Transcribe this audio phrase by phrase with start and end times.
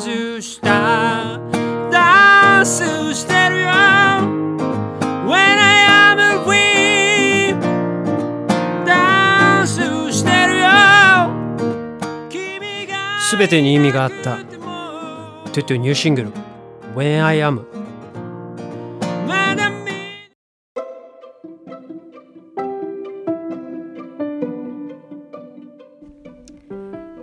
[0.00, 1.38] スした。
[1.92, 3.68] ダンスしてるよ。
[5.26, 7.54] When I am free
[8.86, 10.68] ダンスしてるよ。
[12.30, 14.38] 君がすべてに意味があった。
[15.52, 16.32] トゥトゥニューシングル。
[16.94, 17.66] When I Am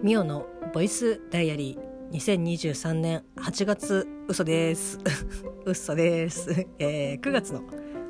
[0.04, 4.98] ミオのボイスダイアリー2023年8月嘘です。
[5.66, 7.62] 嘘です、えー9月の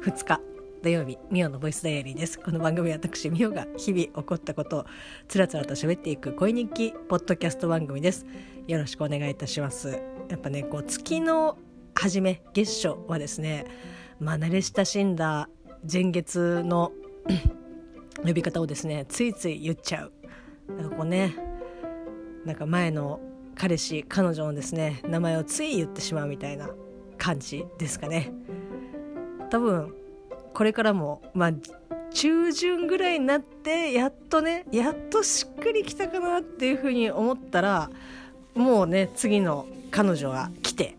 [0.04, 0.40] 2日
[0.84, 2.40] 土曜日ミオのボイスダイアリーです。
[2.40, 4.86] この番組は私ミオが日々起こったことを
[5.28, 8.28] つらつらと喋っていく恋日記ポッドキャスト番組です。
[8.68, 10.00] よろしくお願いいたします。
[10.30, 11.58] やっぱねこう月の
[11.96, 13.66] 初め月初はですね
[14.20, 15.50] まあ慣れ親しんだ
[15.92, 16.92] 前月の
[18.24, 20.12] 呼び方をですねついつい言っちゃう。
[20.76, 21.36] なんかこうね
[22.46, 23.20] なんか前の
[23.58, 26.70] 彼氏彼女のですね名前をつい言ってしまうみたいな
[27.18, 28.32] 感じですかね。
[29.50, 29.94] 多分
[30.54, 31.54] これからもまあ
[32.12, 37.90] 中旬ぐらいになってやっとねやっとしっくりきたかなっていうふうに思ったら
[38.56, 40.97] もうね次の彼女が来て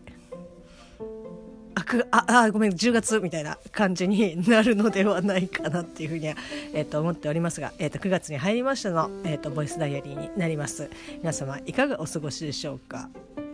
[1.79, 6.35] あくああごめん10月みたいな感じになるのではないかなっていうふうには、
[6.73, 10.89] えー、と思っておりますが、えー、と9月に入りましたの、えー、とボイスダイアリーになります。
[11.19, 13.09] 皆様いかがお過ごしでしょうか、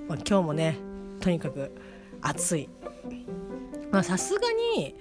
[0.07, 0.77] まあ、今日もね
[1.19, 1.71] とにかく
[2.21, 2.69] 暑い。
[4.03, 4.41] さすが
[4.75, 4.95] に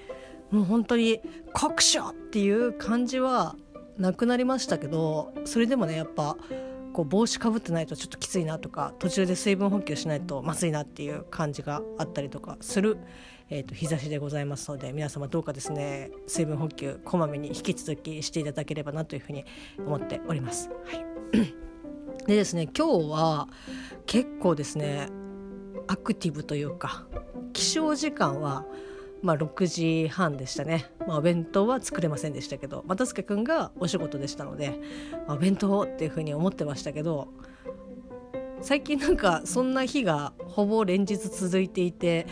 [0.50, 1.20] もう本当に
[1.52, 3.56] 酷暑っていう感じは
[3.98, 6.36] なくなりましたけどそれでもねやっぱ
[6.94, 12.98] こう帽子かぶってないとちょっときついなとか途中で水分補給しないとまずいなっていう感じがあったりとかする、
[13.50, 19.44] えー、と日差しでございますので皆様どうかですね水分補給こまめに引き続きしていただければなというふうに
[19.78, 20.70] 思っております。
[20.70, 21.04] はい、
[22.28, 23.48] でですね今日は
[24.06, 25.08] 結構ですね
[25.88, 27.06] アクティブというか
[27.52, 28.64] 起床時間は
[29.24, 34.78] まあ、6時半でしたね、まあ、お弁当は作れませんでしたけど又助君がお仕事でしたので、
[35.26, 37.28] まあお弁当っていうふうに思ってましたけど
[38.60, 42.26] 最近なんかそんな日がほぼ連日続いていて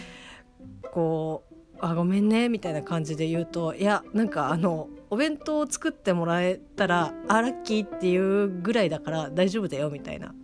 [0.93, 10.35] こう「あごめんね」みたいな感じで言うといやなんかあのお弁当を作ってもらえたらあラッキーっていうぐらいだから大丈夫だよみたいな。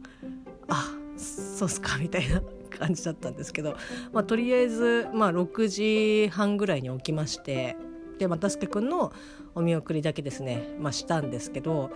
[0.69, 2.41] あそうっすかみたいな。
[2.79, 3.77] 感じだったんですけど、
[4.13, 7.77] まあ、とりあえず、まあ、6時半ぐらいに起きまして
[8.19, 9.13] で又助君の
[9.55, 11.91] お見送りだけですね、まあ、したんですけど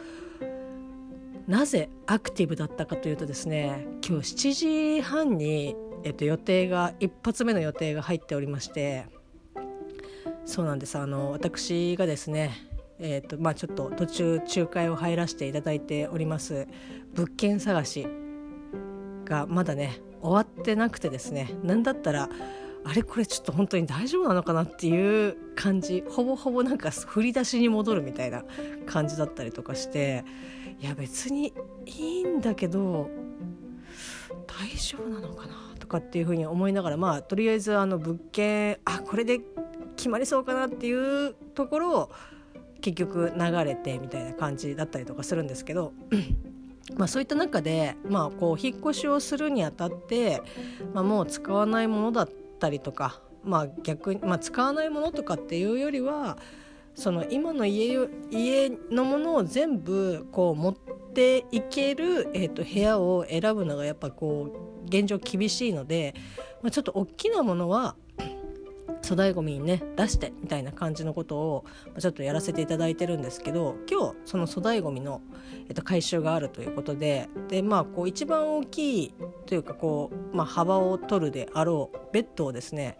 [1.46, 9.06] なぜアクティブだったかというとですね今日7時半に、えっと、予定が一発目の予定が入っておりまして
[10.44, 10.98] そうなんです。
[10.98, 12.72] あの私がですね
[13.04, 16.68] えーとまあ、ちょっと途中仲介を入らせていただいております
[17.14, 18.06] 物件探し
[19.24, 22.28] がまだね終わってなくてですね何だったら
[22.84, 28.44] あれこれちょっと本当に大丈夫なのかなっていう感じほぼほぼなんか振り出しに戻るみたいな
[28.86, 30.24] 感じだったりとかして
[30.80, 31.52] いや別に
[31.86, 33.08] いいんだけど
[34.46, 39.40] 大丈夫なのかなとかっていうふうに思いながらまあとりあえずあの物件あこれで
[39.96, 42.10] 決まりそうかなっていうところを
[42.80, 45.92] 結局流れてみたいな感じだったりとかするんですけど
[46.96, 50.42] まあ、そういった中で、まあ、こう引っ越しをするにあたって、
[50.92, 52.28] まあ、もう使わないものだっ
[52.58, 56.38] たりとか、まあ、逆に、まあ、使わないものとかっていうよりは
[56.94, 57.96] その今の家
[58.30, 64.50] 家のものを全部こう持っていける、えー、と部屋を選ぶのがやっぱこ
[64.84, 66.14] う現状厳しいので、
[66.60, 67.96] まあ、ちょっと大きなものは
[69.02, 71.64] 粗大ごみにね出してみたいな感じのことを
[71.98, 75.20] ちょっとやらせていただいてるんですけど今日その粗大ごみの、
[75.68, 79.14] えっと、回収があるということででまあこう一番大きい
[79.46, 82.98] というかこう、まあ、幅を取るであろうベッドをですね、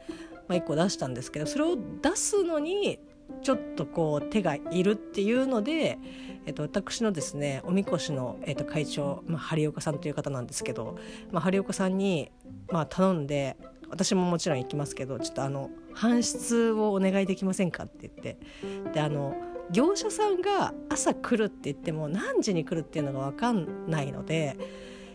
[0.49, 2.99] まあ、1個出したんですけどそれを出すのに
[3.43, 5.99] ちょっとこう手がいるっていうので、
[6.47, 10.98] えっと、私のですねおみこしの、えっと、会長、まあ、張岡さんという方なんですけど、
[11.31, 12.31] まあ、張岡さんに、
[12.71, 13.57] まあ、頼んで
[13.89, 17.84] 私ももちろん行きますけどちょっとあの搬出をお願いできませんか？
[17.84, 18.39] って言って。
[18.92, 19.34] であの
[19.71, 24.59] 業者さんが朝来るって言っても何時に来るっていうのが分かんないので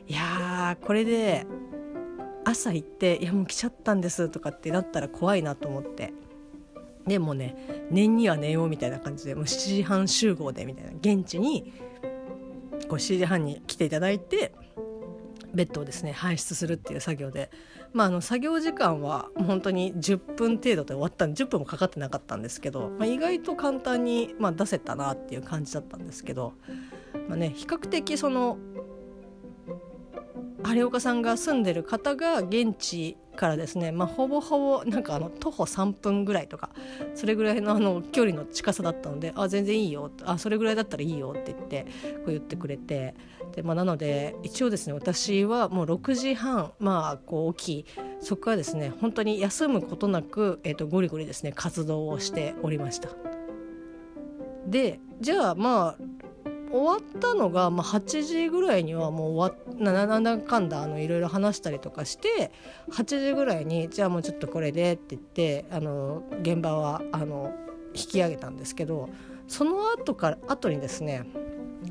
[0.08, 1.46] いやーこれで
[2.44, 6.14] 朝行って「いやもう来ちゃったんです」とかってなったら怖いなと思って。
[7.06, 11.72] でもね念には念をみたいな感じでもう7時半集合でみたいな現地に
[12.90, 14.54] こう7時半に来ていただいて
[15.58, 17.50] ベッドをですね搬出するっていう作業で、
[17.92, 26.54] まあ、あの作業時間は本当に10分程度で終わったんで10分もかかってなかったんですけど、まあ、意外と簡単に、まあ、出せたなっていう感じだったんですけど、
[27.28, 28.58] まあね、比較的その
[30.66, 36.72] 有岡さんが住んでる方が現地からですね、まあ、ほぼほぼなんかあの徒歩3分ぐらいとか
[37.16, 41.86] それぐらいのあの距離の近さだったので「あ全然いいよ」あそれぐらいだったらいいよって言って
[42.18, 43.16] こう言ってくれて
[43.58, 47.86] で、まあ、なので一応ですね私はもう6時半まあこう起き
[48.22, 53.10] そこからですね本当に休むことなく、えー、とゴリゴリですね活動をしておりました。
[54.68, 55.96] でじゃあまあ
[56.72, 62.52] 終わったのが、まあ、8時ぐらいにはもう終わっなんだかんだあのいろいろ話したりとかして
[62.92, 67.56] 8時ぐらいにじゃあもうちょっとこれでって言ってあの現場はあの
[67.96, 69.10] 引き上げたんですけど
[69.48, 71.26] その後から後にですね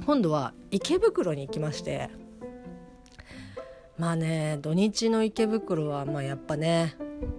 [0.04, 2.10] 今度は池袋に行きまして。
[3.98, 6.96] まあね土日の池袋はまあやっぱね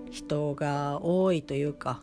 [0.09, 2.01] 人が多いというか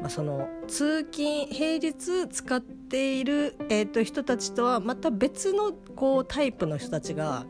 [0.00, 7.44] まあ、その通勤平日使っている、えー、と人たちとはまた別のこうタイプの人たちが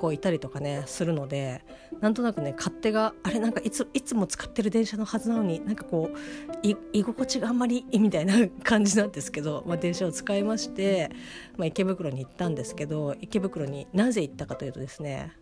[0.00, 1.62] こういたりとかねするので
[2.00, 11.10] なんとなくね勝手があれなんかいついつも使ってる電車のはずなのになんかこう居心地があんまりいいみたいな感じなんですけど、まあ、電車を使いまして、
[11.58, 15.32] まあ、池袋に行ったんですけど池袋になぜ行ったかというとですね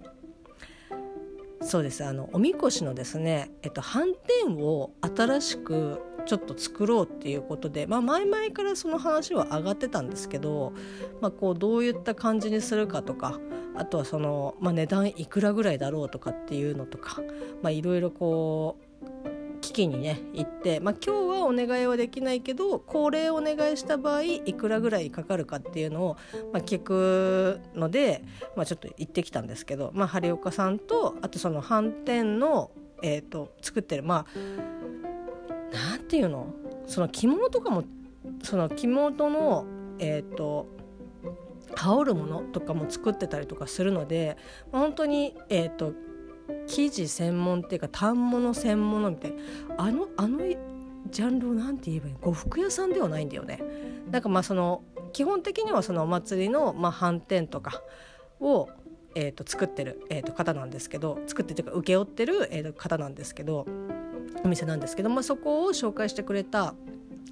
[1.61, 2.05] そうです。
[2.05, 4.15] あのおみこしのですね、えっと、斑
[4.45, 10.75] 点を新しくちょっと作ろうっていうことで、まあ、前々からその話は上がってたんですけど、
[11.23, 13.41] まあ、こうどういった感じにするかとか
[13.75, 17.23] あとはその、まあ、値段いくらぐらいだろうとかっていうのとか
[17.71, 18.89] いろいろこう
[19.61, 26.17] 機にね行って、まあ、今日はお願いはできないけどこれお願いした場合いくらぐらいかかるかっていうのを、
[26.53, 28.25] まあ、聞くので、
[28.57, 32.71] まあ、ちょっと行ってきたんですけど、まあ、張岡さんとあとその反転の、
[33.03, 34.69] えーと作ってるまあ
[36.09, 36.47] ていうの？
[36.87, 37.85] その着物とかも
[38.43, 39.67] その着物の
[39.99, 40.67] えっ、ー、と
[41.75, 44.37] 羽織るものとかも作ってたりとかするので
[44.73, 45.93] 本当にえっ、ー、と
[46.67, 49.37] 生地専門っていうか反物専門みたいな
[49.77, 50.39] あのあの
[51.11, 53.63] ジャンルを何て言えばいい呉服屋さんではないんだよね。
[54.11, 54.83] なんかまあその
[55.13, 57.83] 基本的にはそのお祭りのまあ反転とか
[58.41, 58.69] を
[59.15, 63.67] えー、と作ってる、えー、と方なんですけど作ってというか請け負ってる、えー、と方なんですけど
[64.45, 66.75] お店なんですけどもそこを紹介してくれた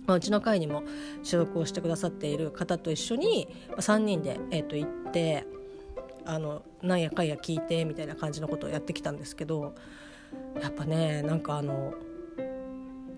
[0.06, 0.84] まあ、うちの会にも
[1.22, 5.44] 所属をしてくださっている方と一緒に、まあ、3人で、えー、と行って
[6.24, 9.74] あのなんやかんや聞いてみたいな感じのことをやってきたんですけど
[10.60, 11.94] やっぱねなんかあの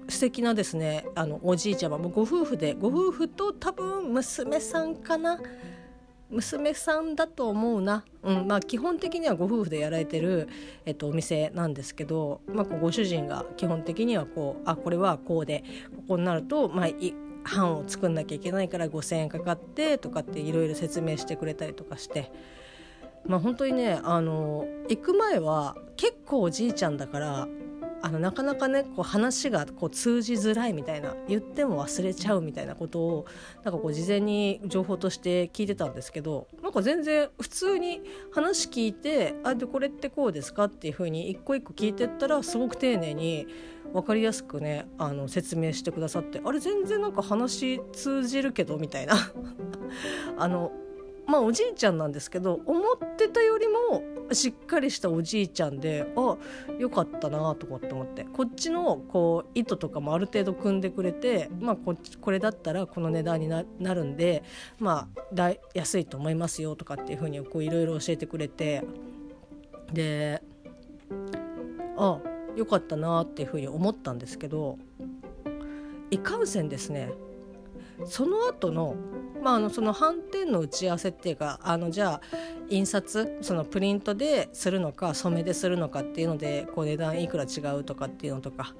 [0.09, 5.39] 素敵なですねあのおじいちゃまもご夫婦でご夫婦と多分娘さんかな
[6.31, 10.49] 娘さんだと思うな、うんまあ、基本的にはご夫婦でやられてる、
[10.85, 15.65] えっと、お店なんですけど、まあ、ご主人が基本的にはこうあこれはこうで
[15.97, 16.89] ここになると、まあ、
[17.57, 22.31] 版を作んなきゃいけないから5,000円かかってとかっていろいろ説明してくれたりとかして。
[23.27, 27.49] まあ、本当にねあの行く前は結構おじいちゃんだから
[28.01, 33.27] あのなかなかねこう話がこう通じづらいみたいな言っても忘れちゃうみたいなことを
[33.65, 43.47] なんかこう事前に情報として聞いてたんですけどなんか全然普通に話聞いて「あでこれってこうですか?」っていうふうに一個一個聞いてったらすごく丁寧に
[43.93, 49.15] 分かりやすくねあの説明してくださってあれ全然なんか話通じるけどみたいな
[50.39, 50.73] あの
[51.27, 56.37] まあおじいちゃんなんですけど思ってたよりもしっかりしたおじいちゃんであ
[56.79, 58.25] よかったなとかって思って。
[58.25, 64.43] こっちのこう糸とかもある程度組んでくれて、まあ、ここれだったらこの値段になるんで、
[64.79, 68.85] まあ、だ安いと思いますよとかっていうふうにいろいろ教えてくれて。
[69.93, 70.43] で
[71.97, 72.21] あ
[72.57, 74.79] よかったなっていうふうに思ったんですけど
[76.11, 77.11] いかんせんですね
[78.07, 78.97] その後の
[79.43, 82.21] まあ、あのその反転の打ち合わせっていうかあのじゃあ
[82.69, 88.75] 印刷そのプリントでするのか染めでするのかっていうのでこう値段いくら違うとかっていうのとか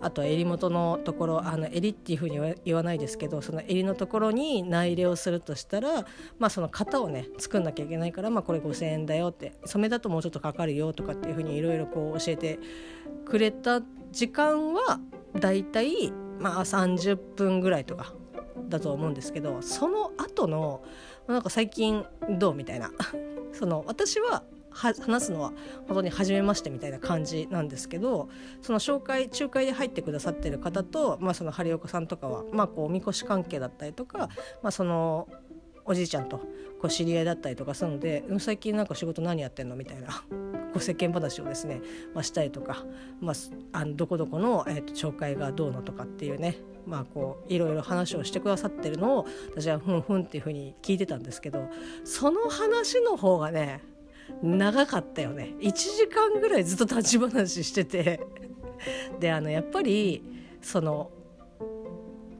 [0.00, 6.04] あと襟元のところあの襟っていうふうに言わないですけどその襟のところに内入れをするとしたら、
[6.38, 12.58] まあ、その型をね作んなきゃいけないから、まあ、これ5,000円だよって染めだともうちょっとかかるよとかっていうふうにいろいろ教えて
[13.24, 13.80] くれた
[14.12, 15.00] 時間は
[15.34, 18.12] だいたいまあ30分ぐらいとか
[18.68, 20.82] だと思うんですけどその後の
[21.26, 22.04] なんか最近
[22.38, 22.90] どうみたいな。
[23.52, 25.52] その私は話すのは
[25.88, 28.28] 本当に初めましてみたいな感じなんですけど
[28.60, 34.28] その紹介仲介で入ってくださってる方と、まあ、その張岡さんとかは、まあ、こうおみこし関係だったりとか、
[34.62, 35.28] まあ、その
[35.86, 36.44] おじいちゃんとこ
[36.84, 40.08] う知り合いだったりとかするので最近なんか仕事何やってんのみたいな。
[40.76, 41.80] こう世間話をですね、
[42.14, 42.84] まあ、したりとか、
[43.20, 43.34] まあ、
[43.78, 51.68] あのどこどこの、えー、と紹介がどうのとかっていうねまあこういろいろ話をしてくださってるのを私はふんふんっていうふうに聞いてたんですけど
[52.04, 53.80] その話の方がね
[54.42, 55.54] 長かったよね。
[55.60, 58.20] 1時間ぐらいずっと立ち話してて。
[59.20, 60.22] であのやっぱり
[60.60, 61.10] その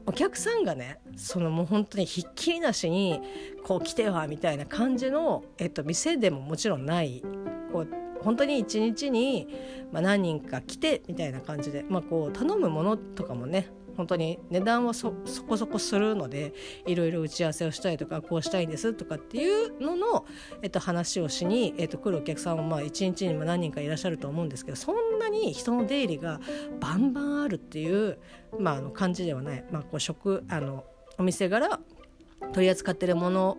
[0.05, 3.19] お客さんがねそのもう本当にひっきりなしに
[3.63, 7.23] こう来てはみたいな感じの、えっと、店でももちろんない
[7.71, 7.87] こう
[8.21, 9.47] 本当に一日に、
[9.91, 15.11] まあ、何人か来てみたいな感じで、まあ、こう頼むものとかもね本当に値段はそ
[15.47, 16.53] こそこするので
[16.85, 20.25] いろいろ打ち合わせをしたりとかこうしたいんですとかっていうのの、
[20.61, 26.39] えっと、話をしに、えっと、来るお客さんはまあ1日にも何人かいらっしゃると思うんですけどそんなに人の出入りが
[26.79, 28.19] バンバンあるっていう、
[28.59, 30.85] まあ、あの感じではない、まあ、こう食あの
[31.17, 31.79] お店柄
[32.53, 33.57] 取り扱ってるもの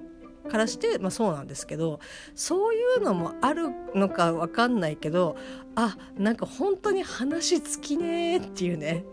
[0.48, 2.00] からして、まあ、そうなんですけど
[2.34, 5.36] そういうのもあるのか分かんないけど
[5.76, 9.04] あなんか本当に話尽きねーっていうね。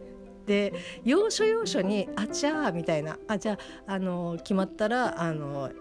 [0.46, 0.74] で
[1.04, 5.72] 要所要所に「あじゃあ」みたいな「あじゃああの決まったらあの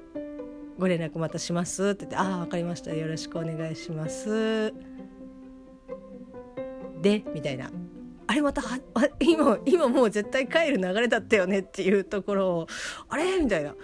[0.79, 2.95] ご連絡またします」って言って「ああ分かりました。
[2.95, 4.73] よろしくお願いします」
[7.03, 7.71] でみたいな。
[8.27, 8.81] あれまたは
[9.21, 12.67] 今今もう絶対帰る流れだったよねっていうところを
[13.11, 13.39] あれ？
[13.39, 13.75] みたいな。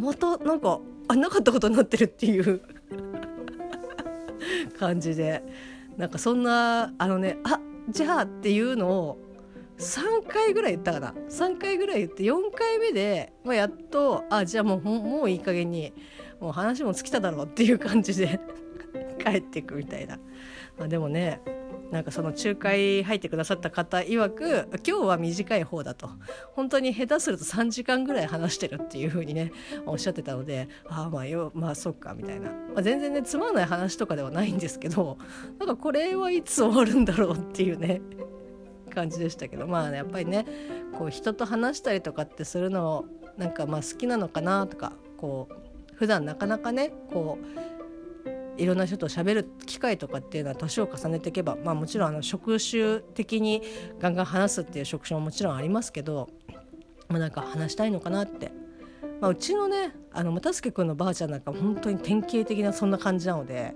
[0.00, 0.80] またなんか
[1.12, 2.62] あなかったことになってるっていう。
[4.78, 5.42] 感じで。
[5.98, 9.18] なんかそんなあのねあじゃあっていうのを
[9.76, 11.14] 3回ぐらい言ったかな。
[11.28, 15.92] 3回ぐらい言って4回目で、まあ、やっとあじゃあもうもういい加減に
[16.40, 18.40] もう話も尽きただろうっていう感じで
[19.22, 20.18] 帰っていくみたいな、
[20.78, 21.42] まあ、でもね
[21.92, 26.08] なんかその仲介入ってくださった方曰く今日は短い方だと。
[26.54, 29.52] 本当に下手すると3時間ぐらい話してるっていう風にね
[29.84, 35.18] おっしゃってたのでああまあよまあそっかみたいな、まあ、全然ねつまんない話とかではないんですけど
[35.58, 38.00] なんかこれはいつ終わるんだろうっていうね
[38.94, 39.66] 感じでしたけど。
[39.66, 40.46] まあ、ね、やっぱりね
[40.98, 43.04] こう人と話したりとかってするの
[43.36, 47.71] なんかまあ好きなのかなとかこう普段なかなかねこう
[48.56, 53.62] いろんな人と喋る機会とかっていうのは年を重ねていけば、まあ、もちろんあの職種的に
[53.98, 56.28] ガンガン話すっていう職種ももちろんありますけど、
[57.08, 58.52] まあ、なんか話したいのかなって。
[59.20, 63.72] まあ、うちのねあの又助君のばあちゃんなんか本当に典型的なそんな感じなので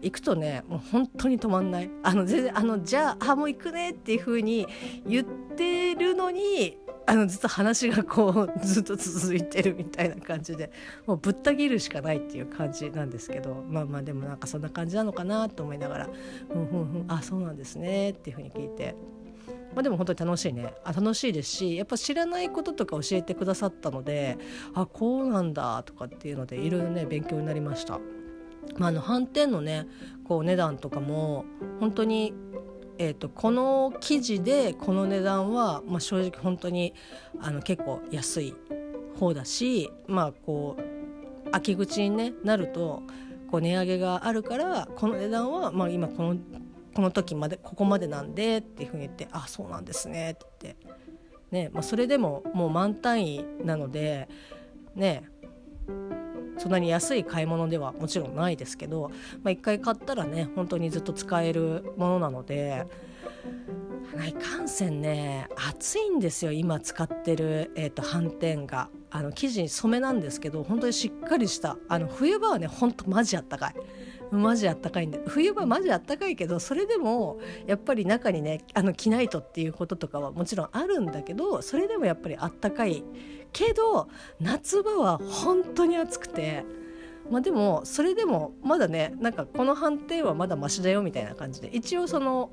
[0.00, 1.90] 行くとねもう本当に止まんない。
[2.04, 4.68] あの全然あのじゃああもう行くねっていう風に
[5.04, 5.26] 言っ
[5.56, 10.70] てるのにあのずっと話がこうずっと続いてるみたいな感じで
[11.06, 16.08] もうぶった切るしかないっていう感じなんですけどまあまあでもなんかそんな感じなのかなと思いながら
[16.50, 18.94] 「うんうんうんあそうなんですね」っていう風に聞いて
[19.74, 24.38] まあ、でも本当に楽しいねあ楽しいですしやっぱ知らないこととか教えてくださったので
[24.72, 27.98] あこうなんだとかっていうのでいろいろね勉強になりました。
[28.78, 29.86] まあ、あの斑点のね
[30.24, 31.44] こう値段とかも
[31.80, 32.32] 本当に
[32.98, 36.94] えーと、この生地でこの値段は、まあ、正直本当に
[37.40, 38.54] あの結構安い
[39.18, 43.02] 方だしまあこう秋口に、ね、なると
[43.50, 46.36] こう値上げがあるからこの値段は、まあ、今この
[46.94, 50.76] この時までここまでなんでっていうふうに言って「あそうなんですね」ってって、
[51.50, 54.28] ねまあ、それでももう満単位なので
[54.94, 55.24] ね
[56.58, 59.10] そんなに安い買い物ではもちろんないですけど、
[59.42, 62.86] まあ、回買ったらね本当にずっと使えるものなので。
[64.26, 73.74] いかんせんね暑いんですよ今使ってる、えーと、斑点があの生地に染めなんですけど本当にしっかりしたあの冬場はねほんとマジあったかい
[74.30, 83.04] マジあったかいんで冬場マジあったかいけどそれでもやっぱり中にねあの着ないとっていうこととかはもちろんあるんだけどそれでもやっぱりあったかい
[83.54, 84.08] けど
[84.38, 86.64] 夏場は本当に暑くて。
[87.30, 92.50] まあ、でもそれでもまだねなんかこの判定はまだマシだよみたいな感じで一応その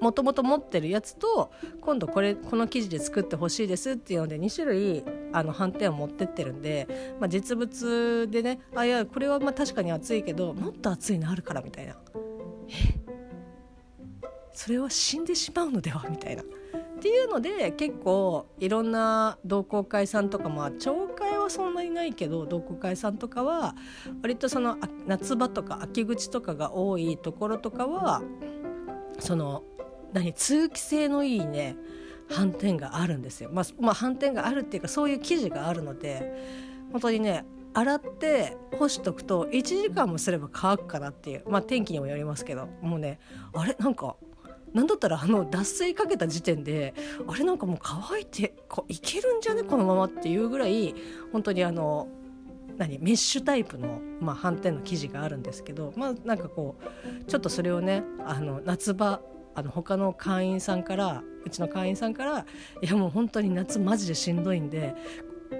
[0.00, 11.96] もともと持ってるやつと今度これこの生地で作ってほしいですっていうので2種類あの斑点を持ってってるんで、まあ、実物でねあいやこれはまあ確かに熱いけどもっと熱いのあるからみたいな
[12.68, 12.98] え？
[14.52, 16.04] それは死んでしまうのでは？
[16.10, 16.42] みたいな。
[17.00, 23.74] っていうので結構いろんな同好会さんとかまあ町会はそんなにないけど同好会さんとかは
[24.20, 24.76] 割とその
[25.06, 28.20] 夏場とか秋口とかが多いところとかは
[29.18, 29.62] その
[30.12, 31.74] 何通気性のいいね
[32.28, 33.48] 斑点があるんですよ。
[33.50, 36.34] まあ、まあ、斑点があるっていうかそういう生地があるので
[36.92, 43.20] 本当にね洗って干しとくと1時間もすれば乾くかなっていうまあ天気にもよりますけどもうね
[43.54, 44.16] あれなんか
[44.72, 46.94] なんだったらあの脱水かけた時点で
[47.26, 49.62] あれなんかもう乾いてこいけるんじゃね？
[49.62, 50.94] このままっていうぐらい
[51.32, 52.08] 本当にあの
[52.76, 59.20] 何メッシュタイプの、まあ、斑点の生地があるんですけどまあなんかこうちょっとそれをねあの夏場
[59.54, 62.46] あの他の会員さんからうちの会員さんから
[62.80, 64.94] 「いやもう本当に夏マジでしんどいんで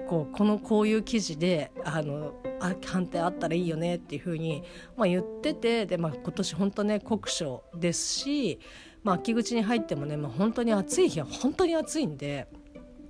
[0.07, 4.63] こうこのこういう生地であのあ判定あったらいいよねっていうふうに、
[4.95, 8.59] まあ、言っててで、まあ、今年本当ね酷暑ですし、
[9.03, 12.47] まあ、秋口に入ってもね、まあ、本当に暑い日は本当に暑いんで。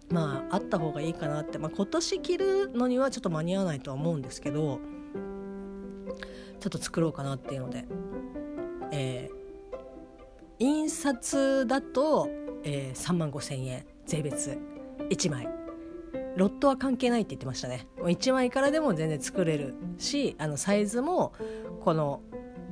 [0.09, 4.81] まああった方がいいかなって、まあ、今年着るのにはちょっと間に合わないとは思うんですけど
[6.61, 7.85] ちょっと作ろうかなっていうので、
[8.91, 12.29] えー、印刷だと、
[12.63, 13.85] えー、3万5千円。
[14.05, 14.59] 税別。
[15.09, 15.49] 1枚。
[16.35, 17.87] ロットは関係ないって言ってましたね。
[17.97, 21.33] 1枚からでも全然作れるしあのサイズも
[21.83, 22.21] この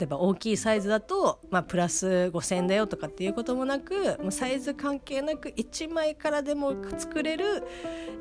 [0.03, 7.63] えば大きいサイズだと、まあ、プラス5,000円だよとかっていうこともなくもうサイズ関係なく1枚からでも作れる、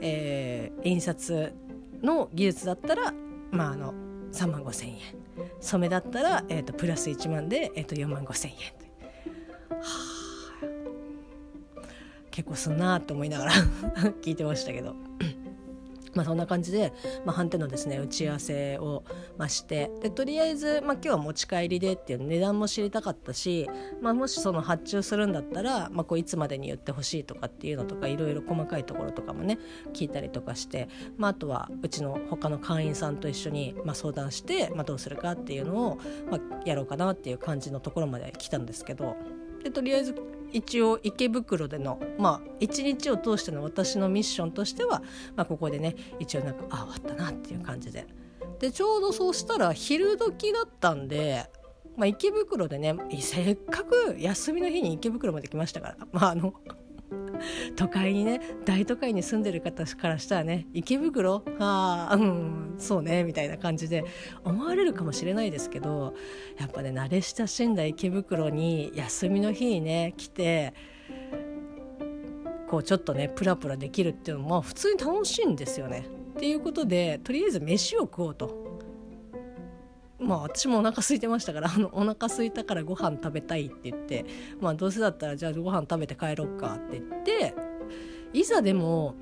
[0.00, 1.54] えー、印刷
[2.02, 3.12] の技術だったら、
[3.50, 3.94] まあ、あの
[4.32, 4.96] 3万5,000円。
[5.60, 8.54] 染めだったら、えーと、プラス1万で、えーと、4万5,000円。
[9.70, 10.28] はあ。
[12.30, 13.52] 結構すんなと思いながら
[14.22, 14.94] 聞いてましたけど。
[16.14, 16.92] まあ、そんな感じで、
[17.24, 19.04] まあ、反転のですね打ち合わせを、
[19.36, 23.68] ま、してでとりあえず、まあ、今日は持ち帰りでっていう値段も知りたかったし、
[24.00, 29.58] まあ、もしその発注するんだったら、まあ、こういつまでに言ってほしいとかっていうのとかいろいろ細かいところとかもね
[29.92, 35.98] 聞いたりとかして、まあ、あとはうちの他の会員さんと一緒に、まあ、相談して、まあ、どうするかっていうのを、
[36.30, 39.16] まあ、やろうかなっていう感じのところまで来たんですけど
[39.62, 40.14] でとりあえず
[40.52, 45.02] 一応池袋でのまあ一日を通しての私のミッションとしては、
[45.36, 48.06] まあ、ここでね一応なんかあ終わったなっていう感じで。
[48.58, 51.48] でちょうどそうしたら昼時だったんで、
[51.96, 56.54] まあ、池袋でねせっかく休みの日に池袋まで来ましたからまああの
[57.76, 64.04] 都会にね大都会に住んでる方からしたらね池袋ああうんそうねみたいな感じで
[64.44, 66.14] 思われるかもしれないですけど
[66.58, 70.74] やっぱね慣れ親しんだ池袋に休みの日にね来て
[72.68, 76.06] こうちょっとねプラプラできるっていうのも普通に楽しいんですよね。
[76.36, 78.67] っていうことでとりあえず飯を食おうと。
[80.18, 84.24] まあ私もお腹空いてましたからあのお腹空いたからご飯食べたいって言って
[84.60, 87.54] まあどうせだったらじゃあご飯食べて帰ろっかって言って
[88.32, 89.14] いざでも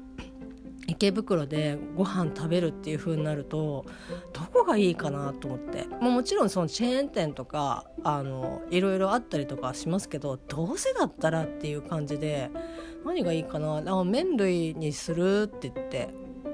[0.88, 3.84] 池袋でご飯食べるっていう風になると
[4.32, 12.50] どこがいいかなと思って、まあ、もちろんそのチェーン店とかあのいろいろあったりとかしますけどどうせだったらっていう感じで
[13.04, 13.82] 何がいいかな。
[13.86, 16.08] あ麺類にするって言って。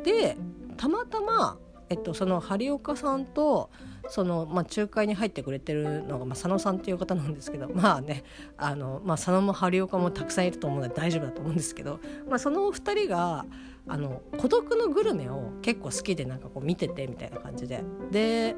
[0.05, 0.37] で
[0.77, 3.71] たまたま、えっと、その張岡さんと
[4.09, 8.25] その、まあ、仲介に入ってくれてるのが、まあ、佐野さんっていう方なんですけど まあね
[8.57, 13.47] あの、まあ、佐野も張岡もたくさんいると思うので大丈夫だと思うんですけど、まあ、その2人が
[13.87, 17.85] あの孤独のグルメを結構好きでなんかこう見ててみたいな感じで。
[18.11, 18.57] で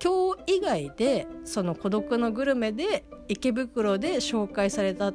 [0.00, 5.12] 今日以外でその孤独のグルメで池袋で紹介された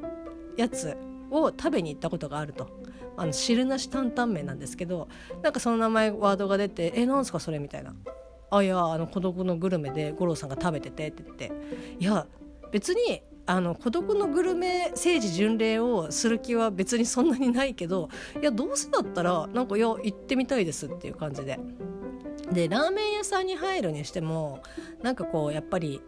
[0.58, 0.98] やつ
[1.32, 2.68] を食べに行ったことがあると
[3.16, 5.08] あの汁なし担々麺なんですけど
[5.42, 7.94] なんかその名前ワードが出て「えなんすかそれ?」みたいな
[8.58, 11.52] あいやあの孤独のグルメで五郎さんが食べててって言って
[12.00, 12.28] いや
[12.72, 18.10] 別にあの孤独のグルメ政治巡礼をする気は別にそんなにないけど
[18.42, 21.60] いやどうせだったらなんかいや行ってみたいですっていう感じで。
[22.52, 24.62] でラーメン屋さんに入るにしても
[25.02, 26.02] なんかこうやっぱり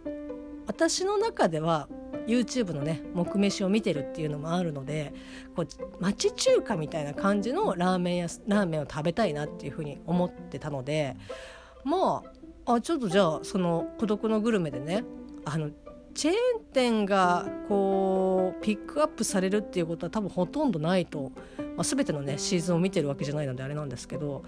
[0.67, 1.88] 私の中では
[2.27, 5.13] YouTube のね木飯を見てるっていうのもあるので
[5.55, 5.67] こう
[5.99, 11.15] 町中華みたいな感じのラーメンやラーメンを食べたいなっていうふうに思ってたので
[11.84, 12.31] まあ
[12.65, 15.04] あちょっとじゃあその孤独のグルメでね
[15.45, 15.69] あの
[16.15, 16.36] チェーン
[16.73, 21.34] 店がこうピックアップされるっていうことは多分ほとんどないと、
[21.75, 24.43] まあ、全てのねシーズンを見てるわけじゃないのであれなんですけど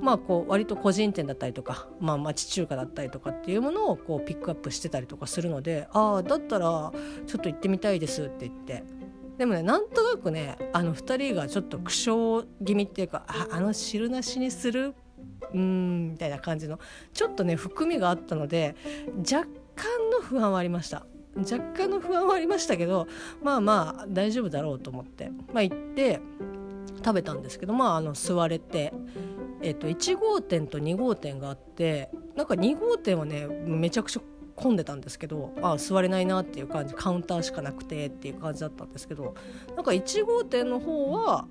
[0.00, 6.92] まあこう割と個人店だったりとか、まあ、町中華だったりとかっていうものをこうピックアップしてたりとかするのでああだったら
[7.26, 8.82] ちょっと行ってみたいですって言って。
[9.36, 14.94] でもねなんとなくねあの2人がちょっと苦笑気味っていうかああの汁なしにする
[15.52, 16.78] うんみたいな感じの
[17.12, 18.74] ちょっとね含みがあったので
[19.18, 21.06] 若干の不安はありました。
[21.36, 23.06] 若干の不安はありましたけど
[23.42, 25.30] まあまあ大丈夫だろうと思って。
[25.52, 26.20] まあ行って
[27.06, 28.92] 食べたんですけどまああの座れて、
[29.62, 34.20] えー、と1号店と2号店があってなんか2号店はねめちゃくちゃ
[34.56, 39.34] 混んでたんですけどあ座れないなっていう感じカウンターしかなくてっていう感じだったんですけど
[39.76, 41.46] なんか1号店の方は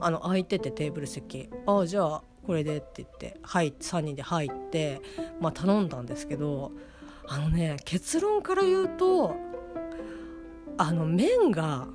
[0.00, 1.48] あの空いててテーブル席。
[1.66, 5.00] ああじゃあこれでって言って入3人で入って、
[5.40, 6.72] まあ、頼んだんですけど
[7.28, 9.36] あのね結論から言うと
[10.78, 11.86] あの麺が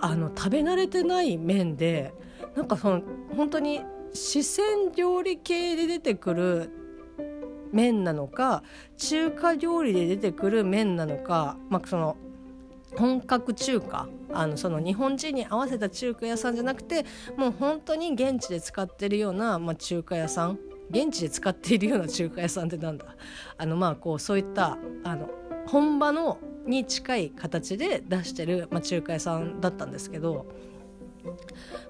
[0.00, 2.12] あの食べ慣れてない麺で
[2.54, 3.02] なんかその
[3.36, 3.80] 本当に
[4.12, 6.70] 四川料理系で出てくる
[7.72, 8.62] 麺なのか
[8.96, 12.16] 中華料理で出てくる麺なのか、まあ、その
[12.96, 17.04] 本格中華あのその日本人に合わせた中華屋さんじゃなくて
[17.36, 20.58] もう本当に現地で使ってるような、まあ、中華屋さん？
[20.90, 23.06] 現地で使っているような中華屋さんってなんだ？
[23.56, 25.30] あのまあこうそういったあの
[25.66, 30.46] 本場のに近い形で出してる、まあ、中華屋さんだったんですけど、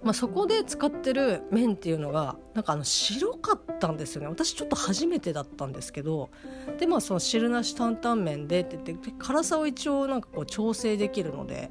[0.02, 6.30] まあ、そこで使ってる麺っていうのがなんかあの白かったんですよね私ちょっと初めてだったんですけど
[6.78, 11.70] でまあその汁なし担々麺でって言って辛さを一応なんかこう調整できるので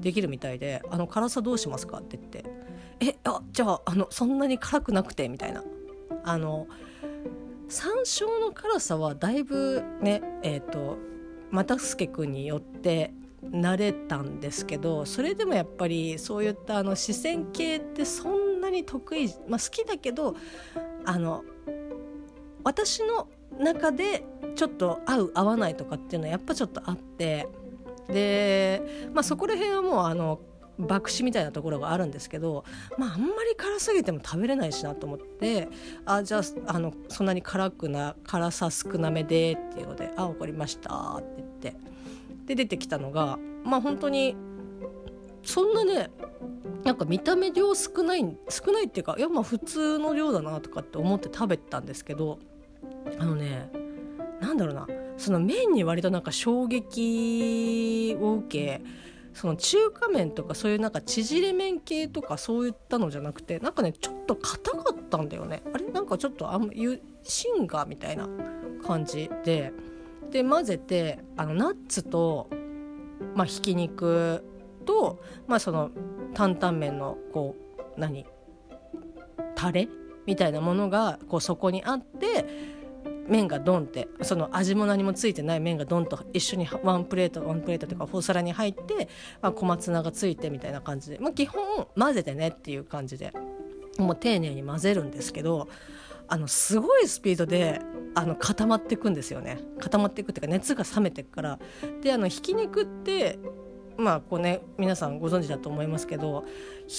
[0.00, 2.44] できるみたいで「あの辛さどうしますか?」って言って
[3.00, 5.64] 「えあじゃああのそんなに辛くなくて」みたいな。
[6.22, 6.66] あの
[7.68, 10.98] 山椒の辛さはだいぶねえっ、ー、と
[11.50, 20.36] 又助君によって慣れたんですけどそれでもやっぱりそういったあの四川系ってそんなに得意、まあ、好きだけど
[21.04, 21.42] あの
[22.62, 24.24] 私の中で
[24.54, 27.48] ちょっと合う合わないとかっていうのはやっぱちょっとあって
[28.08, 30.40] で、まあ、そこら辺はもうあの
[30.78, 32.64] 爆死みたいなところがあるんですけど、
[32.96, 35.68] まあ、あんまり辛すぎても食べれないしなと思って
[36.06, 41.99] あじゃああのそんなに辛くな辛さ少なめでっていうので「あ分かりました」って言って。
[42.50, 44.36] で出てきたのがまあ本当に
[45.42, 46.10] そんなね
[46.84, 52.38] なんか見た目量少ない少ないっていうかいやまあ普通の量だなとかって思って食べてたんですけど
[53.18, 53.70] あのね
[54.40, 54.86] なんだろうな
[55.16, 58.82] その麺に割となんか衝撃を受け
[59.32, 65.62] その中華麺とかそういうなんか縮れ麺系とかそういったのじゃなくてなんかねちょっと硬かったんだよね。
[65.72, 65.84] あれ？
[65.84, 66.72] なんかちょっとあんま
[67.22, 68.28] シンガーみたいな
[68.84, 69.72] 感じで
[70.30, 72.48] で混ぜてあのナッツと、
[73.34, 74.44] まあ、ひき肉
[74.86, 75.90] と、まあ、その
[76.34, 77.56] 担々麺のこ
[77.96, 78.26] う何
[79.54, 79.88] タレ
[80.26, 82.44] みたいなものがこうそこにあって
[83.26, 89.08] 麺がドンってその味も何もついてない麺がドンと一緒にワンプレートワンプレートというかお皿に入って、
[89.40, 93.32] まあ、小松菜がついてみたいな感じで、まあ、基本混ぜてねっていう感じで。
[94.00, 95.68] もう丁寧に混ぜるんですけど
[96.28, 97.80] あのすごいスピードで
[98.14, 99.58] あの固まっていくんですよね。
[99.78, 101.58] 固まっていくっていうか熱が冷めていくから。
[102.02, 103.38] であのひき肉って
[103.96, 106.44] まあこうね皆さんご存知だと思いますけど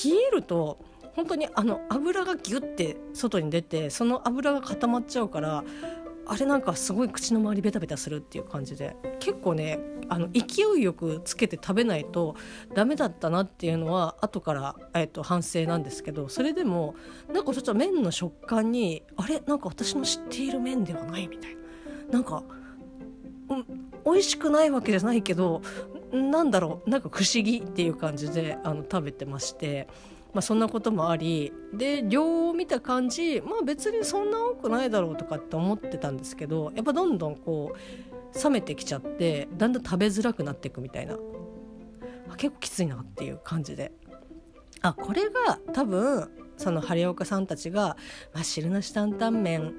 [0.03, 0.77] 冷えると
[1.15, 5.63] 本当にあの油がギュッて外に出てその油が固まっちゃうから
[6.31, 8.95] あれなんかすごい口の周りベタベタするっていう感じで。
[9.19, 12.35] 結構ねあの勢いよくつけて食べないと
[12.73, 16.95] ダメだったなっていうのは後から、えっと、反省なんですけどそれでも
[17.33, 19.41] なんかちょっと麺の食感にあれ？
[19.45, 21.61] なんか私の知っている麺ではないみたいな。
[22.13, 22.43] なんか、
[23.49, 23.65] うん、
[24.05, 25.61] 美味しくないわけじゃないけど
[26.13, 26.89] なんだろう？
[26.89, 29.89] なんか不思議っていう感じであの食べてまして。
[30.33, 41.17] まあ、そんなこともありで量を見た感じ、まあ、別にそんな多くないだろうとかって思ってたんですけどやっぱどんどんこう冷めてきちゃってだんだん食べづらくなっていくみたいな
[42.37, 43.91] 結構きついなっていう感じで
[44.81, 47.97] あこれが多分その張岡さんたちが
[48.33, 49.75] 「まあ、汁なし担々麺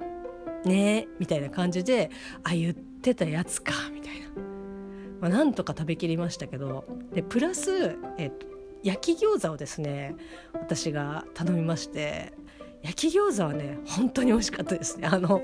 [0.65, 2.11] ね」みたいな感じで
[2.45, 4.23] 「あ言ってたやつか」みたいな。
[5.21, 6.85] まあ、なんとか食べきりましたけど
[7.15, 8.52] でプラス、えっと、
[8.83, 10.14] 焼き餃子をですね
[10.53, 12.33] 私が頼みまして
[12.83, 15.09] 焼き餃子はね本当に美味しかったですね。
[15.09, 15.40] あの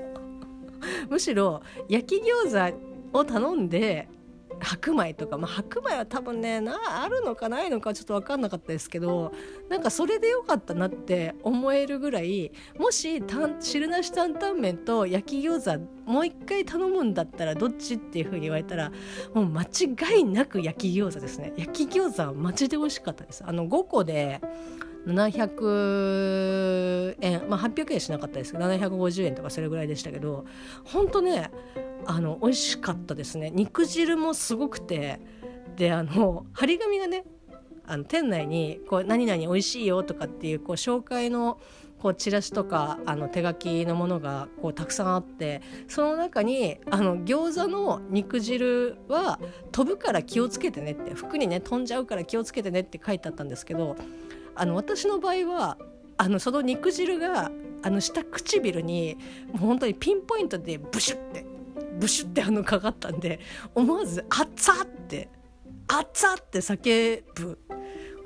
[1.09, 2.73] むしろ焼き餃
[3.11, 4.07] 子を頼んで
[4.59, 9.31] 白米とか、まあ、白米は多分ねなあるのかないのかちょっと分かんなかったですけど
[9.69, 13.21] なんかそれでよかったなって思えるぐらいもし
[13.59, 18.91] 汁なし担々麺と焼き餃子もう一回頼むんだったらどっちっていうふうに言われたら
[19.33, 21.53] もう間違いなく焼き餃子ですね。
[21.55, 23.43] 焼き餃子はマジで美味しかったです。
[23.45, 24.41] あの5個で
[25.13, 27.49] 700円。
[27.49, 30.45] まあ800円しなかったですけど750円とかそれぐらいでしたけど
[30.83, 31.51] ほんとね
[32.05, 33.51] あの美味しかったですね。
[33.51, 35.19] 肉汁もすごくて
[35.75, 37.25] であの張り紙がね
[37.85, 41.59] あの店内にこう何々美味しいよとかっていうこう紹介の
[41.99, 49.39] こうチラシとかあの手書きのものがこうたくさんあってその中にあの餃子の肉汁は
[49.71, 53.97] 飛ぶから気をつけてねって服にね飛んじゃうから気をつけてねって書いてあったんですけど
[54.59, 55.77] あの私の場合は
[56.17, 59.17] あのその肉汁があの下唇に
[59.47, 61.45] もう本当にピンポイントでブシュって
[61.97, 63.39] ブシュってあのかかったんで
[63.73, 65.29] 思わず「あっつって
[65.87, 67.57] 「あっって叫ぶ。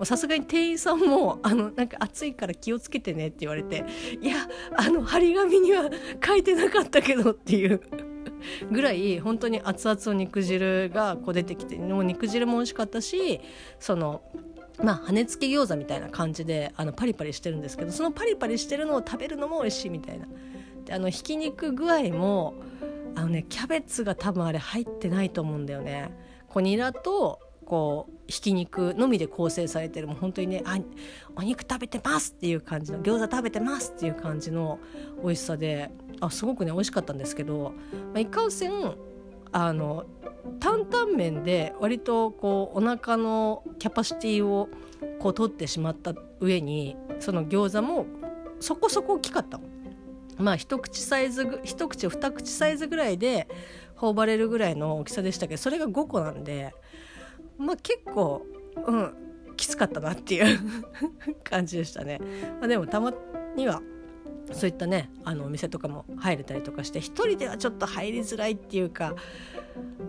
[0.05, 3.85] さすがに店員さんもあのなんか暑いから気をつけてねって言われて
[4.21, 5.89] いやあの張り紙には
[6.25, 7.79] 書いてなかったけどっていう
[8.71, 13.39] ぐらい本当に熱々の肉汁がこう出てきてもう肉汁も美味しかったし
[13.79, 14.23] その
[14.81, 20.27] まあ羽根付き餃子みたいな感じであのパリパリしてるんですけどそのパリパリしてるのを食べるのも美味しいみたいな。
[20.85, 22.55] であのひき肉具合も
[23.15, 26.11] あのねキャベツが多分あれ入ってないと思うんだよね。
[26.49, 30.77] こうニラとこうひき肉のみで構成されてるもう本当にねあ
[31.35, 34.79] お肉食べてますっていう感じの餃子食べてますっていう感じの
[35.23, 38.95] 美味しさであすごくね美味しかったんですけど、まあ、いかんせん
[39.51, 40.05] あの
[40.59, 44.69] 担々麺で割とこうお腹のキャパシティを
[45.19, 48.05] こう取ってしまった上にその餃子も
[48.59, 49.59] そこそこ大きかった
[50.37, 53.47] まあ一口サイズ一口二口サイズぐらいで
[53.95, 56.73] 頬張れるぐらいの大きさでしたけどそれが5個なんで
[57.57, 58.45] まあ結構
[58.85, 59.13] うん
[59.55, 60.59] きつかったなっていう
[61.43, 62.19] 感じでしたね、
[62.59, 63.13] まあ、でもたま
[63.55, 63.81] には
[64.51, 69.15] そういったねあのお店とかも入れたりとかして一人ではちょっと入りづらいっていうか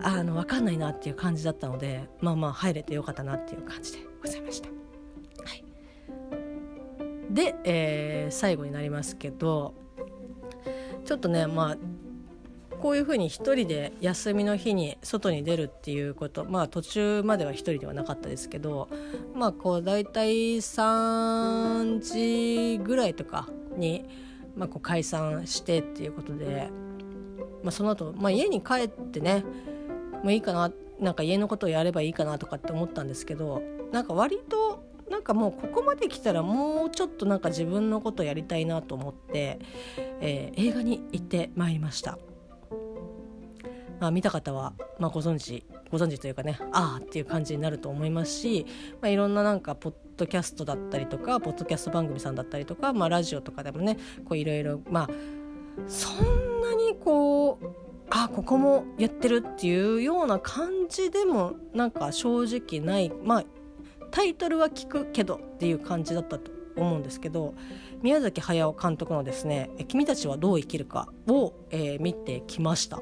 [0.02, 4.68] あの分かんないなっていう感じだったのでまあまあ入れてよかったなっていう感じでございました。
[4.68, 4.74] は
[5.54, 5.64] い、
[7.30, 9.74] で、えー、最後になりますけど
[11.04, 11.76] ちょっとねまあ
[12.80, 18.88] こういうふうに一人で休みの日に外に出るっていうことまあ途中までは一人ではなかったですけど
[19.34, 24.04] まあこう大体3時ぐらいとかに、
[24.56, 26.68] まあ、こう解散してっていうことで、
[27.62, 29.44] まあ、その後、まあ家に帰ってね
[30.22, 33.62] もういいかななんか家のことをやればいいかなとかって思ったんですけど
[33.92, 39.58] なんか割となんかもうここまで来たらもうちょっとなんか自分のことやりたいなと思って、
[40.20, 42.18] えー、映画に行ってまいりました。
[44.00, 48.66] まあ、見た方は、まあ、ご存知ご存知というかねああっていう感じになると思いますし、
[49.00, 53.98] まあ、いろんななんかポッドキャストだったりとかポッドキャスト番組さんだったりとか、まあ、ラジオとかでもね
[54.33, 55.09] いろいろまあ
[55.88, 57.66] そんなにこう
[58.11, 63.44] あここもやってるっていうような感じでもなんか正直ないまあ
[64.11, 67.55] タイトルは聞くけどっていう感じだったと思うんですけど
[68.03, 73.00] 宮崎駿監督のですね「君たちはどう生きるかを」えー、見てきました。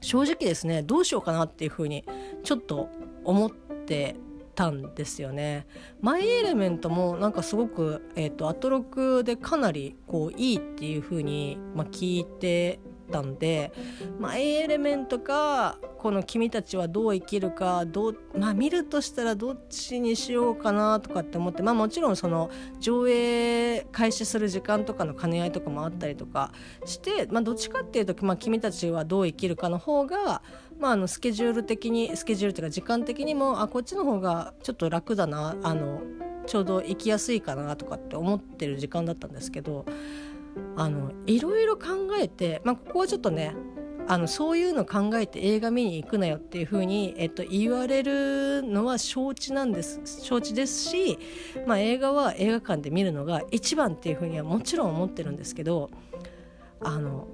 [0.00, 2.04] 正直ですねどうしようかなっていうふうに
[2.42, 2.88] ちょっと
[3.24, 4.16] 思って
[4.60, 5.66] たんですよね。
[6.02, 12.78] マイエレメントもなんかすごく、えーと、アトロクでかなりこういいっていうふうに、まあ、聞いて
[13.10, 13.72] たんで
[14.18, 26.52] マイエレメントかこの「君たちはどう生きるか」どうまあ見るとしたらどっちにしようかなとかって思ってまあもちろんその上映開始する時間とかの兼ね合いとかもあったりとか
[26.84, 30.42] して、まあ、どっちかっていうと「まあ、君たちはどう生きるか」の方が
[30.78, 36.00] まあ、あのスケジュール的にスケジュールというか時間的にもあこっちの方がちょっと楽だなあの
[36.46, 39.84] ちょうど行きやすいかなとかって思ってる時間だったんですけど
[40.76, 43.54] あのいろいろ考えて、まあ、ここはちょっとね
[44.08, 51.18] あのそういうの考えて映画見に行くなよっていうふうに、えっと、言われるのは承知なんです承知ですし、
[51.66, 55.90] まあ、映画は映画館で見るのが一番っていうふうにはもちろん思ってるんですけど
[56.80, 57.28] あの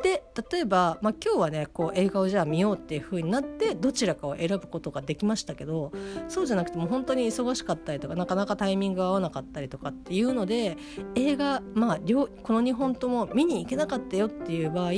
[0.00, 5.92] 追って例えば、まあ、今日はねこう映画をじゃあ見ようっていう風になってどちらかを選ぶことができましたけど
[6.28, 10.76] そうじゃなくても本当に忙しかったりとかなかなかタイミングが合わなかったりとかっていうので
[11.14, 14.92] 映画、まあ、両この2本とも見に行けなかったよっていう場合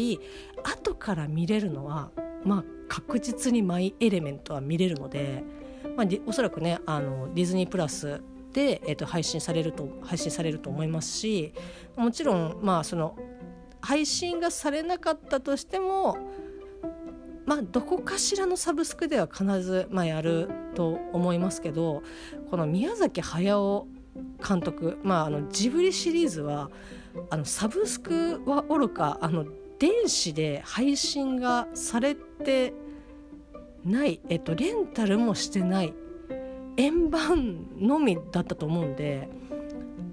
[0.63, 2.11] 後から見れるのは、
[2.45, 5.43] まあ、確実にマイ・エレメントは見れるので、
[5.97, 11.55] まあ、おそらくねあのディズニープラスで、えー、と配信されると配信されると思いますし
[11.97, 13.17] もちろんまあその
[13.83, 16.17] 配信がされなかったとしても
[17.45, 22.03] まあどこかしらのサブスクでは必ず、まあ、やると思いますけど
[22.51, 23.87] この宮崎駿
[24.47, 26.71] 監督、まあ、あのジブリシリーズは
[27.31, 29.45] あのサブスクはおろかあの
[29.79, 32.73] 電子で配信がされて
[33.85, 35.93] ない、えっと、レンタルもしてない
[36.77, 39.29] 円盤のみだったと思うんで。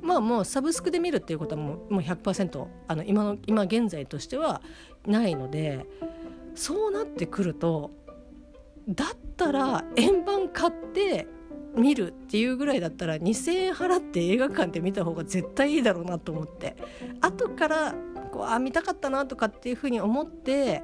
[0.10, 4.64] まあもうサブスクで見るっていうことはもう100%あの今の今現在としては
[5.06, 5.86] ないので
[6.56, 7.92] そうなってくると
[8.88, 11.28] だったら円盤買って
[11.76, 16.76] 見るっていうぐらいだったら2,000円払って映画館で見た方が絶対いいだろうなと思って
[17.22, 17.94] 後から
[18.32, 20.82] こうあ見たかったなとかっていうふうに思って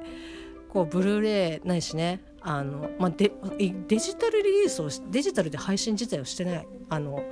[0.68, 3.32] こうブルーレイないしねあの、まあ、デ
[3.88, 7.22] デジタルリリースをデジタルで配信自体をしてないあの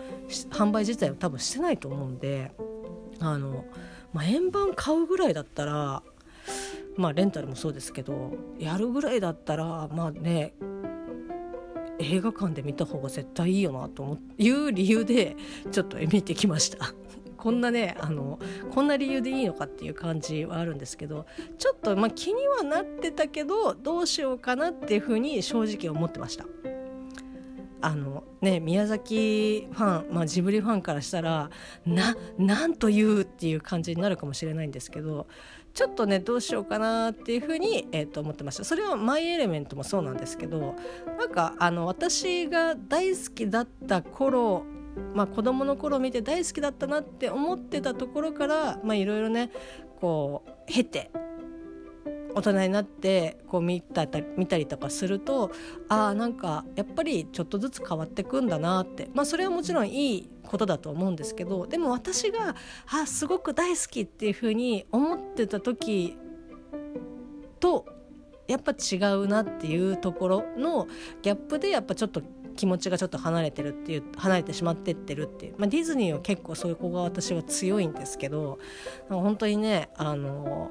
[0.50, 2.50] 販売自体を多分してないと思うんで
[3.20, 3.64] あの、
[4.12, 6.02] まあ、円盤買うぐらいだったら
[6.96, 10.52] まあレンタルもそうですけどやるぐらいだったらまあね
[12.00, 15.36] 映画館で見た方が絶対いいよなという理由で
[15.70, 16.92] ちょっと見てきました。
[17.44, 18.38] こんなねあの
[18.70, 21.26] こんな理由でいいのかっていう感じはあるんですけど
[21.58, 26.46] ちょっとまあ気にはなってたけどどうしようかなっていうふうに正直思ってました。
[27.82, 31.50] あのね宮崎ファン、まあ、ジブリファンからしたら
[31.84, 35.26] ななんというっていう感じになるかもしれないんですけど
[35.74, 40.76] ちょっとねどうしようかなっていうふうに、えー、と思ってましたそれは「マイ・エレメント」もそうなんですけど
[41.18, 44.64] なんかあの私が大好きだった頃
[45.14, 49.50] まあ、子供の頃見て大好きだったなって思ってたところからいろいろね
[50.00, 51.10] こう経て
[52.34, 55.52] 大人になってこう見た見たりとかすると
[55.88, 59.08] ああなんかやっぱりちょっとずつ変わってくんだなって。
[59.14, 62.54] まあそれはもちろんいいことだと思うんですけどでも私が
[62.86, 66.16] あすごく大好きっていうふうに思ってた時
[67.60, 67.86] と
[68.46, 70.86] やっぱ違うなっていうところの
[71.22, 72.22] ギャップでやっぱちょっと
[72.54, 78.58] 気持ちがちょっと離れてるっていう離れてしまってってるっていう、まあ、ディズニーは結構そういう子が私は強いんですけど
[79.08, 80.70] 本当にねあの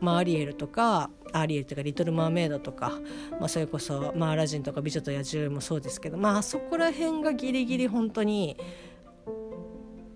[0.00, 3.00] まあ、アリエルとかアリエルとかリトル・マーメイドとか、
[3.40, 8.56] まあ、それこそ、まあ、アラジンとか美女と野獣もそうですけど、まあそこら辺がギリギリ本当に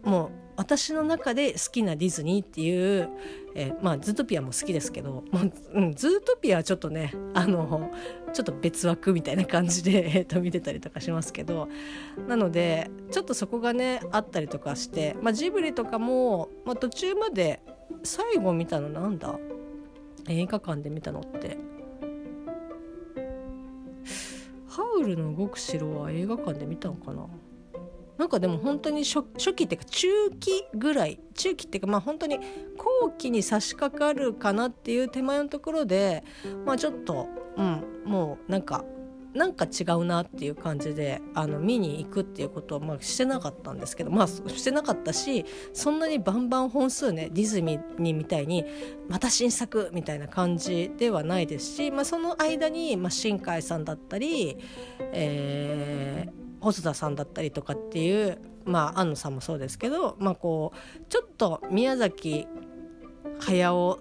[0.04, 3.08] もう私の中で好きなディズニーっていう、
[3.54, 7.90] えー、まあズートピアも好きですけど、まあうん、ズートピアはちょっとねあの
[8.32, 11.68] ちょっと別枠みたいな感じで、えー、と見てたりとかしますけど
[12.28, 17.62] なのでちょっとそこがねあったりとかして、まあ、ジブリとかも、まあ、途中まで
[18.02, 19.38] 最後見たのなんだ？
[20.28, 21.58] 映画館で見たのって。
[24.68, 27.26] ハウルの動く城は映画館で見たのかな？
[28.18, 29.22] なんかでも本当に初
[29.54, 32.38] 期っていうか中期ぐらい中期っていうかまあ本当に
[32.76, 36.24] 後期に差し掛かるかなっていう手前のところで
[36.64, 38.84] まあちょっとうんもうなんか
[39.34, 48.64] なんか違うなっていう感じであの見に行くっていうことはまあしてなかったんですけどまあしてなかったしそんなにバンバン本数ねディズニーみたいに
[49.08, 54.58] また新作みたいな感じではないですし、まあ、その間に、まあ、新海さんだったり、
[55.12, 62.46] えー、細田さんだったりとかっていうまあ安野さんもそうですけど、まあ、こうちょっと宮崎
[63.40, 63.98] 駿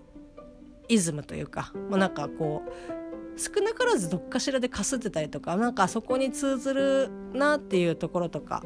[0.88, 8.64] イズムというか、まあ、なんかこう少なからずどっかしらでかすってたりとかなんかあそこに通ずるなっていうところとか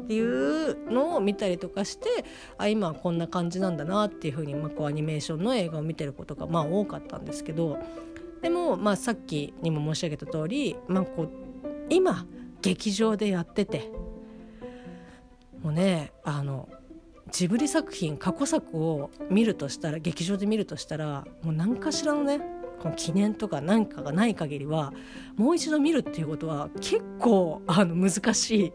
[0.00, 2.24] っていうのを見たりとかして
[2.58, 7.78] あ今はこんな感じなんだなっていうふうに、まあ、こうアニメーションの映画を見てることがまあ多かったんですけど
[8.42, 11.30] でも、まあ、さっきにも申し上げた通り、まあ、こう
[11.88, 12.26] 今
[12.66, 13.90] 劇場でやってて。
[15.62, 16.68] もうねあの
[17.32, 22.40] ジブリ作品過去作を見るとしたら劇場で見るとしたらもう何かしらのね
[22.80, 24.92] この記念とか何かがない限りは
[25.34, 28.72] もう一度見るっていうことは結構あの難し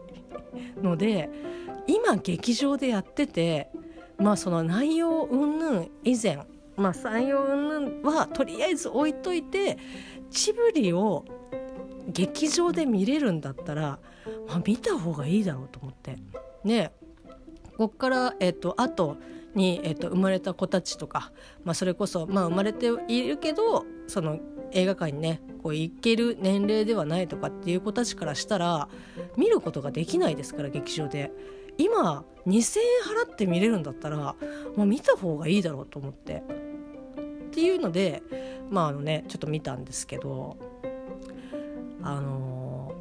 [0.76, 1.30] いので
[1.86, 3.70] 今劇場でやってて
[4.18, 6.36] まあその内容云々以前
[6.76, 9.78] まあ採用云々はとりあえず置いといて
[10.30, 11.24] ジブリを
[12.08, 13.98] 劇場で見れるんだったら、
[14.48, 16.16] まあ、見た方がいいだろうと思って。
[16.64, 16.92] ね。
[17.76, 19.16] こっからえっとあと
[19.54, 21.32] に、えーと、生まれた子たちとか、
[21.64, 24.38] まあ、それこそ、まあ、生まれているけどその
[24.72, 28.88] 映画館にねこう行ける年齢ではないとかっていう子たちからしたら
[29.36, 31.30] 見ることができないですから劇場で。
[31.78, 34.36] 今2,000円払って見れるんだったら
[34.76, 36.42] もう見た方がいいだろうと思って。
[37.48, 38.22] っていうので
[38.70, 40.56] まああのねちょっと見たんですけど。
[42.02, 42.92] あの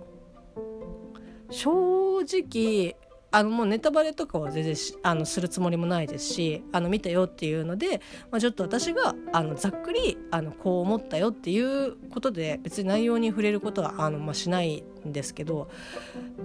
[1.50, 2.96] ー、正直
[3.34, 15.70] あのもうネタバレとかは全然あのするつもりもないですしあの見たよっていうので、まあ、ちょっと私があのざっくりあのこう思ったよっていうことで別に内容に触れることはあの、まあ、しないんですけど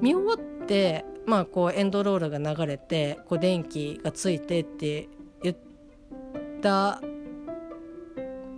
[0.00, 5.08] 見終わって、まあ、こうエンドロールが流れてこう電気がついてって
[5.42, 5.56] 言っ
[6.62, 7.00] た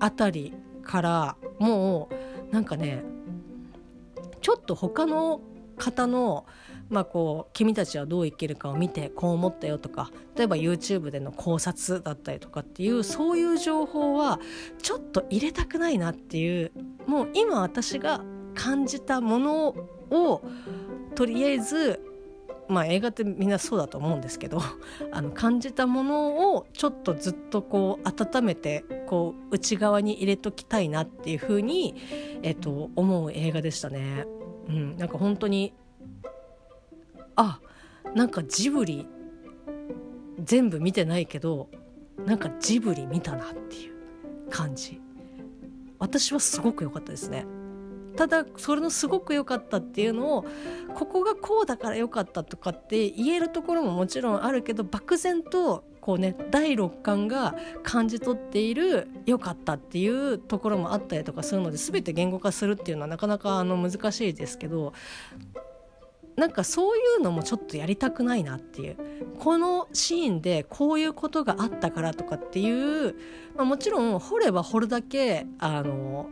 [0.00, 2.10] あたりからも
[2.50, 3.02] うなんかね
[4.40, 5.40] ちょっと他の
[5.76, 6.46] 方の
[6.90, 14.40] まあ、こう君たちはどう生きるかを見てこう思ったよとか例えば YouTube での考察だったりとかっていうそういう情報は
[14.82, 16.72] ちょっと入れたくないなっていう
[17.06, 18.22] もう今私が
[18.54, 19.68] 感じたもの
[20.10, 20.42] を
[21.14, 22.00] とりあえず
[22.68, 24.60] まあ映画ってみんなそうだと思うんですけど
[25.10, 31.94] あの感じたものをちょっとずっとこう温めてこう内側に入れときたいなっていうふうに、
[32.42, 34.26] えっと、思う映画でしたね。
[34.68, 35.72] うん、なんか本当に
[37.36, 37.60] あ
[38.14, 39.06] なんかジブリ
[40.42, 41.68] 全部見てないけど
[42.26, 45.00] なんかジブリ見たなっていう感じ。
[45.98, 47.44] 私はすごく良かったですね。
[48.18, 50.44] ただそれのすごく良かったっていうのを
[50.96, 57.54] ここがこうだから良かったとかって言えるところももちろんあるけど漠然とこうね第六感が
[57.84, 64.92] 感じ取っている良かったっていうところもあったりとかするので全て言語化するっていうのはなかなかあの難しいですけど
[66.34, 68.96] なんかそういうのもちょっとやりたくないなっていう。
[69.38, 73.14] このシーンでこういうことがあったからとかっていう、
[73.56, 76.28] まあ、もちろん掘れば掘るだけあの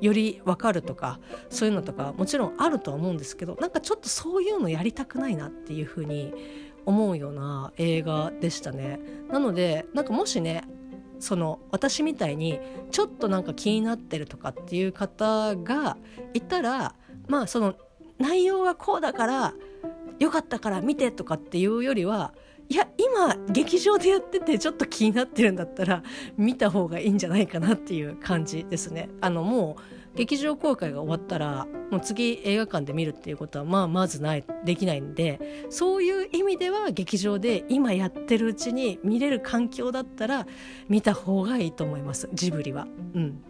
[0.00, 1.18] より分かるとか
[1.50, 6.32] そういうのとかもちろんあるとは思うんですけどなんかちょっとそういうのやりたくないなっていうふうに
[6.86, 9.00] 思うような映画でしたね。
[9.30, 10.64] なのでなんかもしね
[11.18, 15.96] その私みたいにちょっとなんか気になってるとかっていう方が
[16.34, 16.94] いたら
[17.28, 17.74] まあその
[18.18, 19.54] 内容がこうだから
[20.18, 22.34] よかったから見てとかっていうよりは
[22.68, 26.02] いや今劇場でやっててちょっと気になってるんだったら
[26.36, 29.10] 見た方がいいんじゃないかなっていう感じですね。
[29.20, 40.46] あのもう劇場公開が終わったらもう次映画館で見るっていうことはまあまずないできないんでそういう意味では劇場で今やってるうちに見れる環境だったら
[40.88, 42.86] 見た方がいいと思いますジブリは。
[43.14, 43.44] うん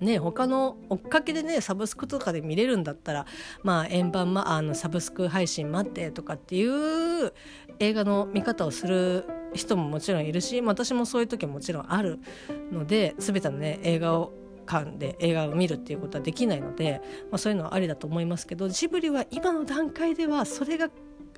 [0.00, 3.26] ね他の追っかけでねサブスクとかで見れるんだったら
[3.62, 7.32] まあ円盤、ま、あのサブスク配信待ってとかっていう
[7.80, 12.20] 映画の見方をする人ももちろんいるし私もそういう時ももちろんある
[12.70, 14.32] ので全てのね映画を
[14.66, 17.00] 館で映画を見るっていうことはできないので、
[17.30, 20.90] まあ、そういうのはありだと思いますけどジブリは今の段階ではそれが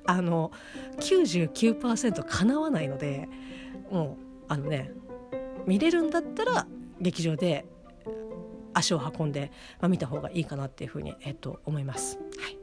[0.05, 0.51] あの
[0.99, 3.27] 99%かなわないので
[3.89, 4.91] もうあのね
[5.65, 6.67] 見れるんだったら
[6.99, 7.65] 劇場で
[8.73, 12.19] 足を運んで、まあ、見た方がいいかなっていうふうに、えっと、思います。
[12.37, 12.57] はい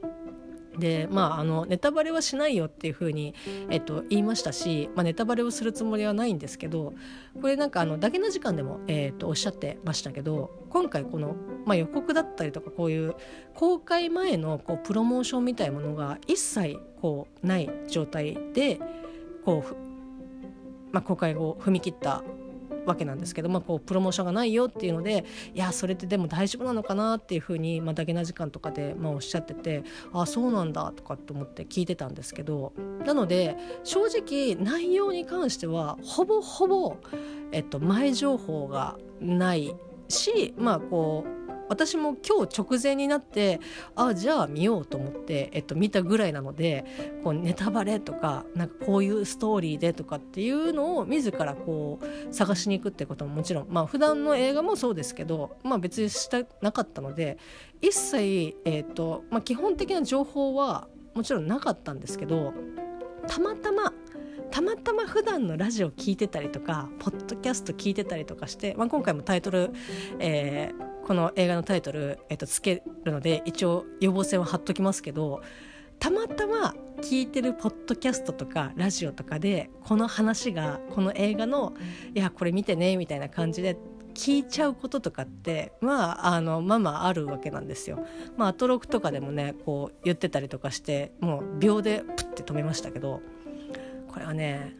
[0.77, 3.35] でまあ、あのネタバレはしないよっていうふうに、
[3.69, 6.93] えっと、言いましたし、まあ、ネタバレをするつもりはないんですけど
[7.41, 13.15] これなんかあのだけな時間でも、えっと、おっしゃってましたけど今回この、まあ、予告だったりとかこういう
[13.53, 18.79] 公開前のこうプロモーションみたいなものが一切こうない状態で
[19.43, 19.75] こう、
[20.93, 22.23] まあ、公開後踏み切った
[22.85, 32.73] わけなんですけど、まあ、こうプロモーションがないよっていうのでいやそれってでも大丈夫なのかなっていうふうに、まあ、だけな時間とかで、まあ、おっしゃっててああそうなんだとかと思って聞いてたんですけど
[33.05, 36.97] なので正直内容に関してはほぼほぼ、
[37.51, 39.75] えっと、前情報がない
[40.07, 41.40] しまあこう
[41.71, 43.61] 私も今日直前になって
[43.95, 46.83] あじゃあ見ようと思って、えっと、見たぐらいなので
[47.23, 57.37] こうネタバレとかなんかこういうストーリーでとかっていうのを自らこう探しに行くってことももちろんまあ普段の映画もそうですけど、まあ、別にしたなかったので
[57.79, 62.53] 一切、えっとまあ、基本的な情報はもちろんなかったんですけど
[63.29, 63.93] たまたま
[64.51, 69.71] たまたま普段のラジオ聞いてたりとかポッドキャスト聞いてたりとかして、まあ、今回もタイトル、
[70.19, 75.41] えー、この映画のタイトル、えっと、つけるので一応予防線は貼っときますけど
[75.99, 81.73] たまたま聞いてるポッドキャストとかラジオとかでこの話がこの映画の
[82.15, 83.77] 「いやこれ見てね」みたいな感じで
[84.13, 88.05] 聞いちゃうこととかってまああのまあまああるわけなんですよ。
[88.37, 93.21] まあアトロクとかでもねこう言ってたりとかしてもう秒でプッて止めましたけど
[94.07, 94.75] これはね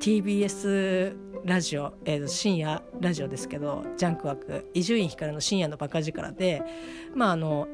[0.00, 6.62] TBS ラジオ、えー、深夜ラジオですけどジャンク枠伊集院光の深夜のバカ力で
[7.14, 7.66] まああの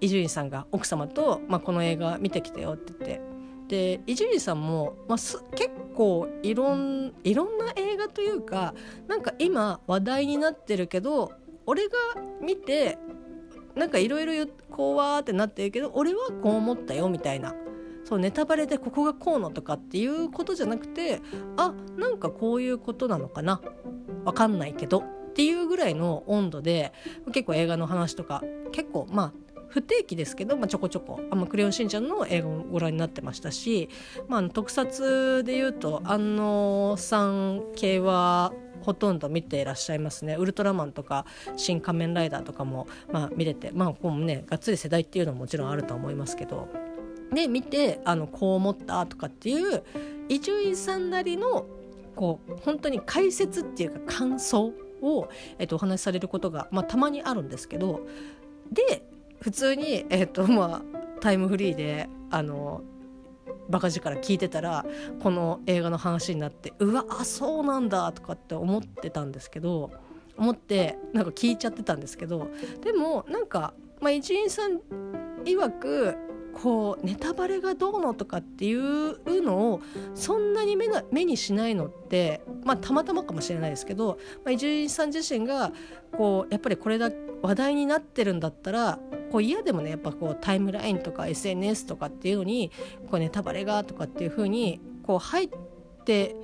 [0.00, 3.20] 伊集院さんが奥様と、まあ、この映画見てきてよって言っ
[3.68, 8.74] てで伊集院さんも、まあ、す結構いろんいろんな映画というか
[9.08, 11.32] なんか今話題になってるけど
[11.66, 11.92] 俺が
[12.40, 12.98] 見て
[13.74, 17.54] なんかいろいろこうわーってなってるけど俺はこう思ったよみたいな
[18.08, 21.20] そうネタバレでここがこうのとかっていうことじゃなくて
[21.58, 23.60] あなんかこういうことなのかな。
[24.24, 25.00] わかんないけど。
[25.00, 26.94] っていうぐらいの温度で
[27.32, 28.42] 結構映画の話とか
[28.72, 29.32] 結構まあ
[29.68, 33.90] 不定期ですけど、まあ、ちょこちょこ「あクレヨンしんちゃん」の映画をご覧になってましたし、
[34.26, 40.36] まあ、特撮でいうと安野さん系はほとんど見ていらっしゃいますね。
[40.36, 46.87] ウルトラマンとか新仮面ライダーとかも、まあ、見れてまあこうねがっつり世代っていうのももちろんあると思いますけど。
[47.32, 49.82] で見てあのこう思ったとかっていう
[50.28, 51.66] 伊集院さんなりの
[52.14, 58.00] こう本当に解説っていうか感想を、えっと、お話しされることが、まあ、たまにあるんですけど
[58.72, 59.04] で
[59.40, 62.82] 普通に、えっとまあ、タイムフリーであの
[63.68, 64.84] バカ力聞いてたら
[65.22, 69.90] この映画の話になってうわあそうなんだとかって思ってたんですけど
[70.36, 72.48] 思ってなんか聞いちゃってたんですけど
[72.82, 74.80] でもなんか、まあ、一員さん
[75.44, 76.16] 曰く
[76.62, 79.80] こうネタバレがどうのとかっていうのを
[80.14, 84.18] そんなに目が目にしないのって、まあ、たまたまかもしれないですけど
[84.50, 85.72] 伊集院さん自身が
[86.12, 87.10] こうやっぱりこれだ
[87.42, 88.98] 話題になってるんだったら
[89.30, 92.72] こう嫌でもねやっぱこうタイムラインとか SNS とかっていうのに
[93.10, 95.50] こうネタバレがとかっていうふうにこう入っ
[96.04, 96.34] て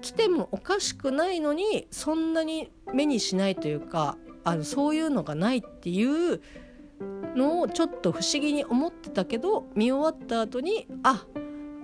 [0.00, 6.40] きてもおかしくないのにそんなに目にしないというかあのそういうのがないっていう
[7.36, 11.26] のをちょっと不思議に思ってたけど見終わった後にあ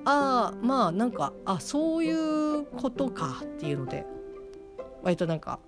[0.04, 4.04] あまあなんかあそういうことかっていうので
[5.02, 5.60] 割となんか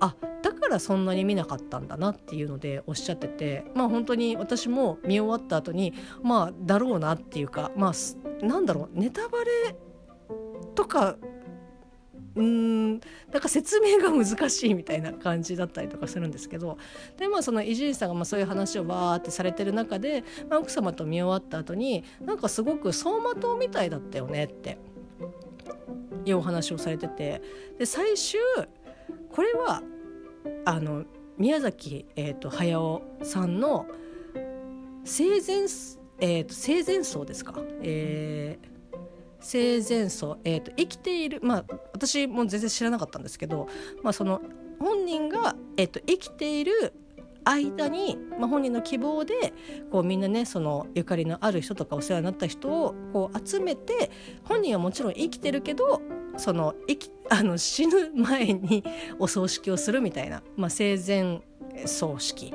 [0.00, 9.76] あだからそんなに見なかったんだなっていうのでおっしゃっててまあ本当に私も見終わった後にまあだろうなっていうかまあなんだろうネタバレ
[10.74, 11.16] とか
[12.36, 12.90] うん。
[12.90, 16.78] なんか説明が難しいみたいな感じだったりとかするんですけど。
[17.18, 24.78] でまあその伊集院さんがまあそういう話をわーってされてる中で、まあ、奥様と見終わった後になんかすごく走馬灯みたいだったよねって。
[26.24, 27.42] いうお話をされてて。
[27.78, 28.40] で最終
[29.30, 29.82] これは
[30.64, 31.04] あの
[31.38, 33.86] 宮崎、えーと、駿さんの
[35.04, 35.66] 生前,、
[36.20, 38.75] えーと、生前葬ですか、えー、
[39.46, 43.68] 生前葬、えーと、生きているまあ私も全然知らなかったんですけど、
[44.02, 44.42] まあ、その
[44.80, 46.92] 本人が、えー、と生きている
[47.44, 49.52] 間に、まあ、本人の希望で
[49.92, 54.10] こうみんなねそのゆかりのある人とかお世話になった人をこう集めて
[54.42, 56.02] 本人はもちろん生きてるけど
[56.36, 58.82] その生き あの死ぬ前に
[59.20, 61.40] お葬式をするみたいな、まあ、生前
[61.86, 62.52] 葬式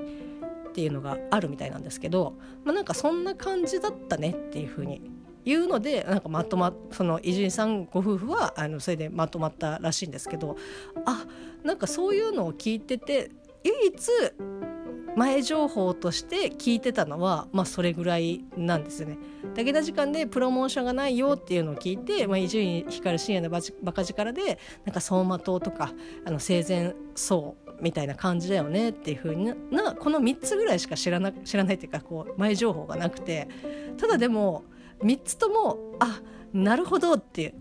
[0.70, 2.36] っていうのがあるみたいなんですけど、
[2.66, 5.02] まあ、なんかそんな感じだったねっていうふうに
[5.46, 10.58] 言うのでなんかまとまその伊集院さんご夫婦はあのそれでまとまったらしいんですけど
[11.06, 11.26] あ
[11.64, 13.32] なんかそういうのを聞いてて
[13.64, 13.94] 唯一
[15.16, 19.18] 前情報として聞いてたのは、まあ、それぐらいなんですよね。
[19.56, 25.92] 武田時間でプロモーションがないよっていうのを聞いて伊集院光深夜のバカ力でなんか走馬灯とか
[26.26, 29.36] あの生前葬みたいな感じだよねっていうふう
[29.72, 33.50] なこの3つぐらいしか知らな知らないっていうかこう前情報がなくて
[33.98, 34.64] ただでも
[35.04, 36.22] 3つともあ
[36.54, 37.56] なるほどって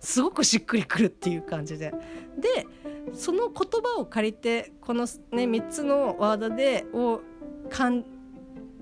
[0.00, 1.92] すごくしっくりくるっていう感じで。
[2.38, 2.66] で
[3.14, 7.20] その言葉を借りてこの、ね、3つのワードでを
[7.70, 8.04] かん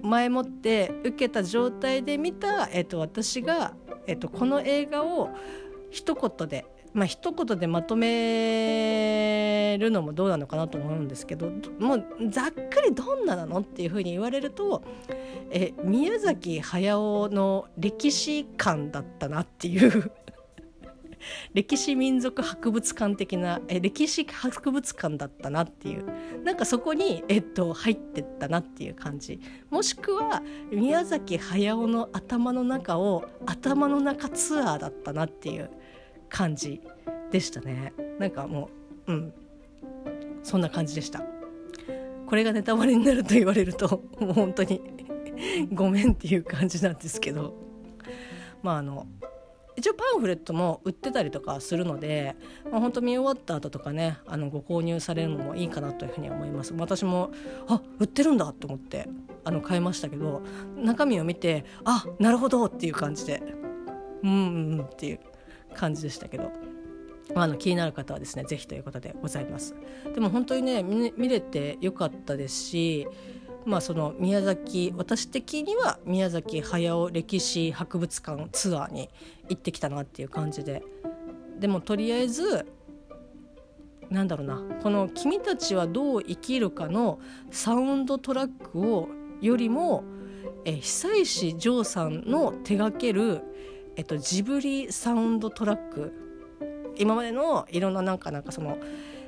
[0.02, 3.74] 前もって受けた状態で見た、えっと、私が、
[4.06, 5.30] えっと、この映画を
[5.90, 14.82] 一言でまあ一言でまとめるのもどうなのかなと思うんですけどもうざっくりどんななのっていうふうに言われると
[15.50, 20.12] え宮崎駿の歴史観だったなっていう
[21.52, 26.04] 歴史民族博物館的なえ歴史博物館だったなっていう
[26.44, 29.40] なんかそこに、えっと、入ってったなっていう感じ。
[29.70, 35.70] もしくは宮崎駿の頭の中を頭の中ツアーだったなっていう
[36.34, 36.80] 感じ
[37.30, 37.92] でしたね。
[38.18, 38.68] なんかも
[39.06, 39.32] ううん。
[40.42, 41.22] そんな感じでした。
[42.26, 44.80] これがネタバレになると言われるともう本当に
[45.72, 47.54] ごめんっていう感じなんですけど。
[48.62, 49.06] まああの
[49.76, 52.36] 一応パンフレットも売ってたりとかするので、
[52.70, 56.72] まあ、本当見終わった後とかねあのご購入されるのもいいかなというふうに思います。
[56.78, 57.30] 私も
[57.68, 59.08] あ売ってるんだと思って
[59.44, 60.42] あの買いましたけど
[60.76, 63.42] 中身を見てあなるほどっていう感じで
[64.22, 65.20] うんうんっていう。
[65.74, 66.50] 感じでしたけど。
[67.34, 69.74] あ、あの気になる方はですね是非ということでございます
[70.14, 73.08] でも本当にね見れてよかったですし
[73.64, 79.08] まあ、その宮崎私的には宮崎駿歴史博物館ツアーに
[79.48, 80.82] 行ってきたなっていう感じで
[81.58, 82.66] でもとりあえず
[84.10, 87.20] なんだろうなこの「君たちはどう生きるか」の
[87.50, 89.08] サウンドトラックを
[89.40, 90.04] よりも
[90.66, 93.42] え久石譲さんの手掛ける、
[93.96, 96.12] えっと、ジブリサウンドトラック。
[96.96, 98.78] 今までのいろんななんかなんかその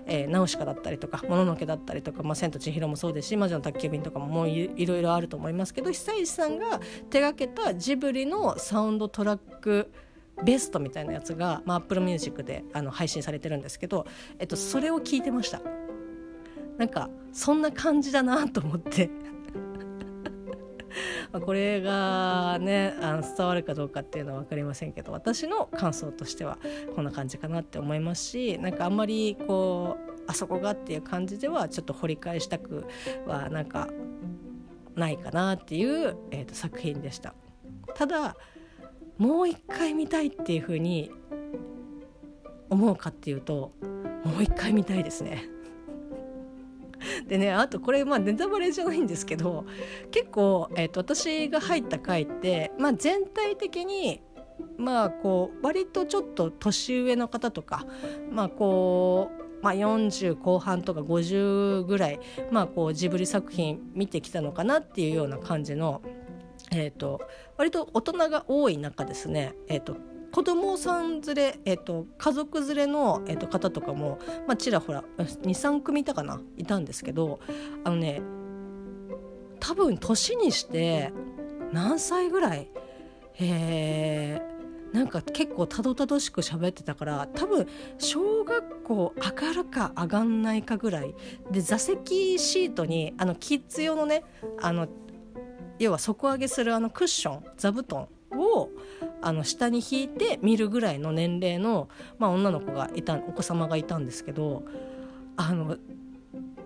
[0.06, 9.90] えー、ナウシカだったりとか「もののけ」だったりとか「まあ、千と千尋」もそうですし「魔女の宅急便」とかももういろいろあると思いますけど久石さんが手がけたジブリのサウンドトラック
[10.44, 14.06] ベストみたいなやつが、まあ、Apple Music であの配信されてるんですけど、
[14.38, 15.60] えっと、それを聞いてました。
[16.76, 19.08] なんかそんな感じだなと思って。
[21.44, 26.58] これがねあの伝わるかどうかっていうのは分かりませんけど私の感想としては
[26.94, 32.86] こんな感じかなって思いますしなんかあんまりこうあそこがっていう感じではちょっと掘り返したく
[33.26, 33.88] はなんか
[34.94, 37.34] ないかなっていう、えーと、作品でした。
[37.94, 38.36] ただ
[39.18, 41.10] もう一回見たいっていうふうに
[42.68, 43.72] 思うかっていうと
[44.24, 45.48] もう一回見たいですね。
[47.26, 49.64] でねあとこれまあネタバレじゃないんですけど
[50.10, 54.22] 結構、えーと、私が入った回って、まあ、全体的に
[54.78, 57.86] まあこう割とちょっと年上の方とか
[58.30, 62.20] まあこうまあ、40後半とか50ぐらい、
[62.52, 66.02] まあ、こうジブリ作品見てきたのかなっていうような感じの、
[66.70, 67.22] えーと、
[67.56, 69.96] 割と大人が多い中ですね、えーと
[70.36, 77.40] 子供さん連れ、えーと、家族連れの、えーと、方とかも、まあ、ちらほら23組いたかないたんですけど
[77.84, 78.20] あのね
[79.60, 81.10] 多分年にして
[81.72, 82.68] 何歳ぐらい
[83.38, 87.66] えー、なんか結構たどたどしく喋ってたから多分
[87.96, 91.14] 小学校上がるか上がんないかぐらい
[91.50, 94.22] で座席シートにあのキッズ用のね
[94.60, 94.86] あの
[95.78, 98.70] 要は底上げするあのクッション座布団を
[99.20, 104.64] あの下に引いて見るぐらいの年齢の、まあ、女の子がいたお子様がいたんですけど
[105.36, 105.76] あの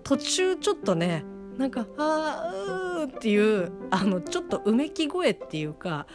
[0.03, 1.25] 途中ちょっとね
[1.59, 6.07] なんか「あーうー」っていうあのちょっとうめき声っていうか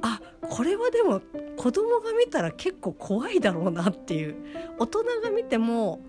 [0.00, 1.20] あこれはでも
[1.56, 4.36] 子供が見たら結構怖いだろうなっていう
[4.78, 6.00] 大人が見ても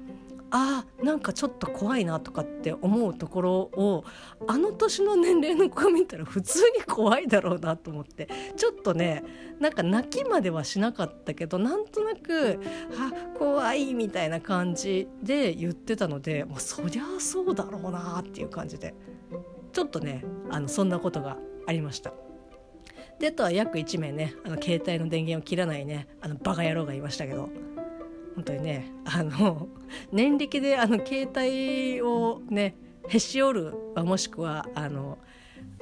[0.56, 4.06] あなんかちょっと怖いなとかって思うところを
[4.48, 8.30] あの年の年齢の子が見たら普通に怖いだろうなと思って。
[8.56, 9.24] ちょっとね
[9.60, 12.60] なんか泣きまではしなかったけどなんとなく
[12.98, 18.94] 「あ怖い」みたいな感じで言ってたので、まあ、そりゃそうだろうなっていう感じで。
[19.72, 22.14] ちょっとねあのそんなことがありました。
[23.20, 27.50] であとは約1名ねあの携帯の電源を切らないねあのバカ野郎がいましたけど。
[28.36, 29.68] 本当にねあの
[30.12, 32.76] 年力であの携帯をね
[33.08, 35.18] へし折るもしくはあの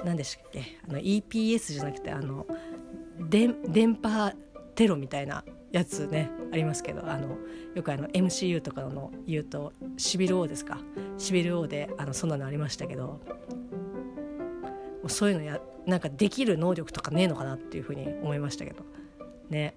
[0.03, 2.45] 何でしたっけあの EPS じゃなくてあの
[3.19, 4.33] 電波
[4.75, 7.37] テロみたいなやつねありますけどあの
[7.75, 10.79] よくあの MCU とかの言うとシビル王ですか
[11.17, 13.21] シビル王であのそんなのありましたけど
[15.07, 18.83] そういうのやなんかできる能力とかねえのかなっていうふうに思いましたけど
[19.49, 19.75] ね。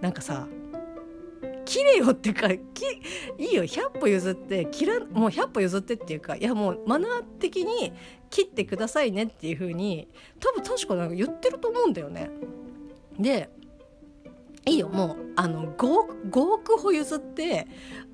[0.00, 0.46] なんかさ
[1.68, 2.56] 切れよってかき
[3.36, 3.62] いいよ。
[3.62, 7.92] 100歩譲って切らもう100歩譲ってっていうかいやもうマナー的に
[8.30, 10.08] 切ってくださいねっていうふうに
[10.40, 12.30] 多分確かなんか言ってると思うんだよね。
[13.18, 13.50] で
[14.64, 14.88] いいよ。
[14.88, 17.66] もうあの 5, 5億歩譲って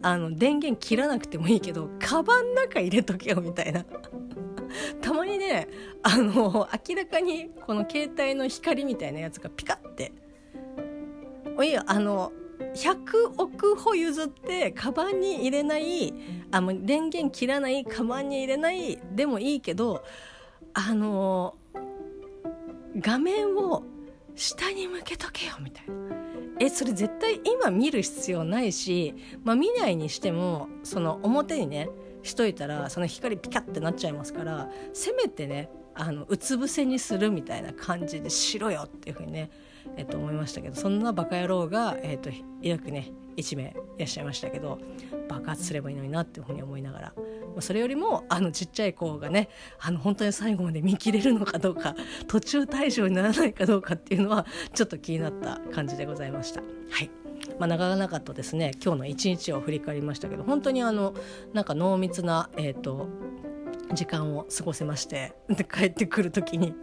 [0.03, 3.85] あの電源切らなくてもいいけどカバン中入れとけよみたいな。
[5.01, 5.69] たまにね
[6.03, 10.11] あの明らかにこの携帯の光みたいなやつがピカって。
[11.63, 11.85] いいよ。
[11.87, 12.33] あの
[12.75, 16.15] 100億歩譲ってカバンに入れない
[16.51, 20.05] あの電源切らないカバンに入れないでもいいけど
[20.73, 21.57] あの
[22.99, 23.85] 画面を
[24.35, 25.95] 下に向けとけよみたいな。
[26.61, 31.89] えそれ絶対今見る必要ないし、まあ、見ないにしてもその表にね
[32.23, 39.51] しといたらその光ピカってなっちゃいますからせめてねあのうつ伏せにするみたいな感じでしろよっていうふうにね
[39.97, 42.31] えっと、思いましたけどそんなバカ野郎が、えっと、
[42.63, 43.63] 約ね1名
[43.97, 44.79] いらっしゃいましたけど
[45.29, 47.23] 爆発すればいいのになっていうふうに思いながら、ま
[47.59, 49.49] あ、それよりもあのちっちゃい子がね
[49.81, 51.95] あの本当に最後まで見切れるのかどうか
[52.29, 56.61] 途中退場にならないかどうかっていうのはちょっと気になった感じでございました。
[56.61, 56.67] は
[57.03, 57.11] い
[57.59, 61.15] まあ、長々とですね今日の一日を振り返りましたけど本当にあの
[61.53, 63.09] なんか濃密な、えーと
[63.93, 66.75] 時間を過ごせましてで帰ってくる時に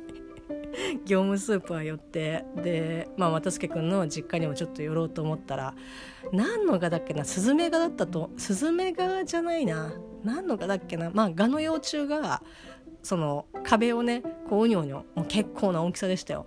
[1.05, 5.73] 業務スーパー寄ってで、まあ、又助君の実家にもちょっと寄ろうと思ったら
[6.31, 9.93] 何の蛾だっけなスズメ蛾だったとスズメ蛾じゃないな
[10.23, 12.41] 何の蛾だっけなまあ蛾の幼虫が
[13.03, 16.45] その壁をねこううにょうにょもう結構な大きさでしたよ。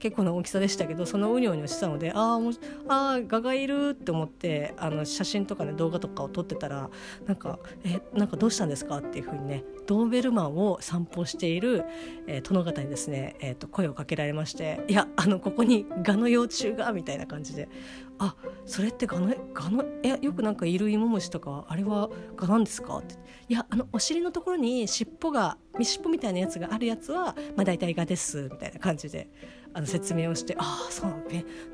[0.00, 2.52] 結構な大きさでしたけどそのうにょうにょしてたのであーも
[2.88, 6.90] あーガがいるって思ってあの写真とかね動画とかを撮ってたら
[7.26, 11.84] なんか「えなんかどうしたんですか?」っていうふうにねドーベルマンを散歩している、
[12.26, 17.68] えー、殿方にですね、えー、と声をかけられまして「いやあのここにガの幼虫が」みたいな感じで
[18.18, 23.16] 「あそれってガのガのえよくなんかいる芋虫とかあれはガなんですか?」って
[23.50, 29.28] 「いやあのお尻のところに尻尾が尻尾みたいなやつがあるやつは、まあ、大体ガです」みたいな感じで。
[29.72, 31.10] あの説明をして「ああそう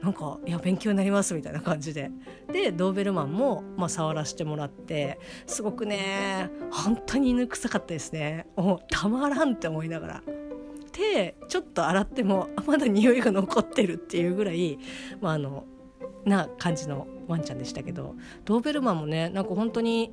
[0.03, 2.11] なんかいや勉強になります」みたいな感じで
[2.53, 10.22] でドーベルマンも、まあ、触らせてもらってすごくね本当に犬臭かったですねもうたまらんって思いながら。
[10.92, 14.78] 手ちょっと洗ってもまだ匂いが残ってるっていうぐらい、
[15.20, 15.64] まあ、あの
[16.24, 18.14] な感じのワンちゃんでしたけど
[18.47, 20.12] ドーベルマンもねなんか本当に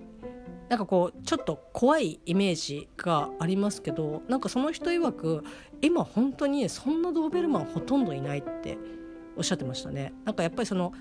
[0.70, 5.44] なんかこうちょっと怖いイメージがありますけどなんかその人曰く
[5.82, 8.78] 今本当にそんなドーベルマンほとんどいないって
[9.36, 10.14] おっしゃってましたね。
[10.26, 10.94] なんかやっぱりその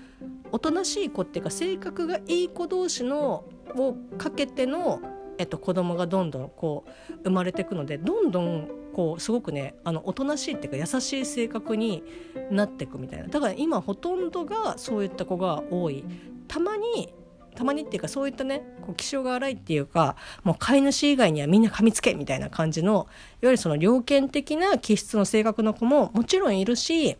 [0.51, 3.45] おとなしい子っていうか性格がいい子同士の
[3.75, 4.99] をかけての、
[5.37, 12.03] えっと、子供がどんどんこう生まれていくのでどんどんこうすごくねあのおとなしいっていうか優しい性格に
[12.51, 13.27] なっていくみたいな。
[13.27, 16.03] だから今ほとんどがそういった子が多い。
[16.47, 17.13] たまに
[17.53, 23.05] たまにっていうかそういったねこう気性が荒いっていうかもう飼い主以外にはみんな噛みつけみたいな感じのいわ
[23.43, 27.17] ゆるその猟犬的な気質の性格の子ももちろんいるし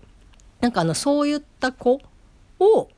[0.62, 2.02] なんかあのそういった子
[2.60, 2.90] を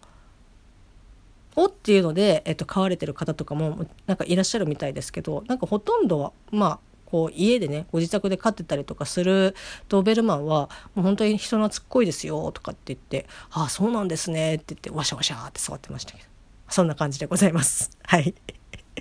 [1.57, 9.55] をっていうので、えっと、飼われてる方とかもなんかいらっしゃるみたいですけどなんかほとんどはまあこう家でねご自宅で飼ってたりとかする
[9.87, 16.34] ドーベルマンはもう本当に人懐っこいですよとかって言って「ああそうなんですね」って言ってワシャワシャって触ってましたけど。
[16.69, 17.97] そんな感じでございます。
[18.03, 18.33] はい。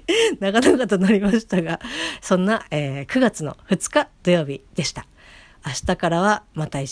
[0.41, 1.81] 長々となりましたが
[2.21, 5.07] そんな、えー9月の2日土曜日でした。
[5.67, 6.85] 明日からはまた、え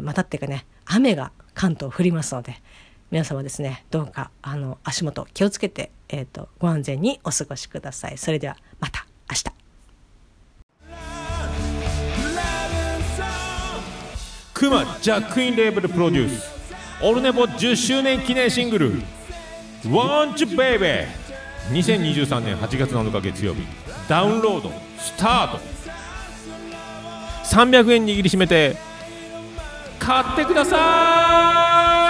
[0.00, 2.60] ーまたっていうかね雨が関東降りますので
[3.10, 8.18] 皆様ですねどうかあの足元気をつけて、えー、とご安全にお過ごしください。
[8.18, 9.44] それではまた明日。
[14.54, 16.52] クマジャックインレーベルプロデュース。
[17.02, 19.02] オルネポ10周年記念シングル
[19.84, 21.06] 「Won't You Baby」
[21.70, 23.62] 2023年8月7日月曜日。
[24.08, 25.60] ダウンロードスタート。
[27.44, 28.76] 300円握りしめて
[29.98, 32.01] 買ってください。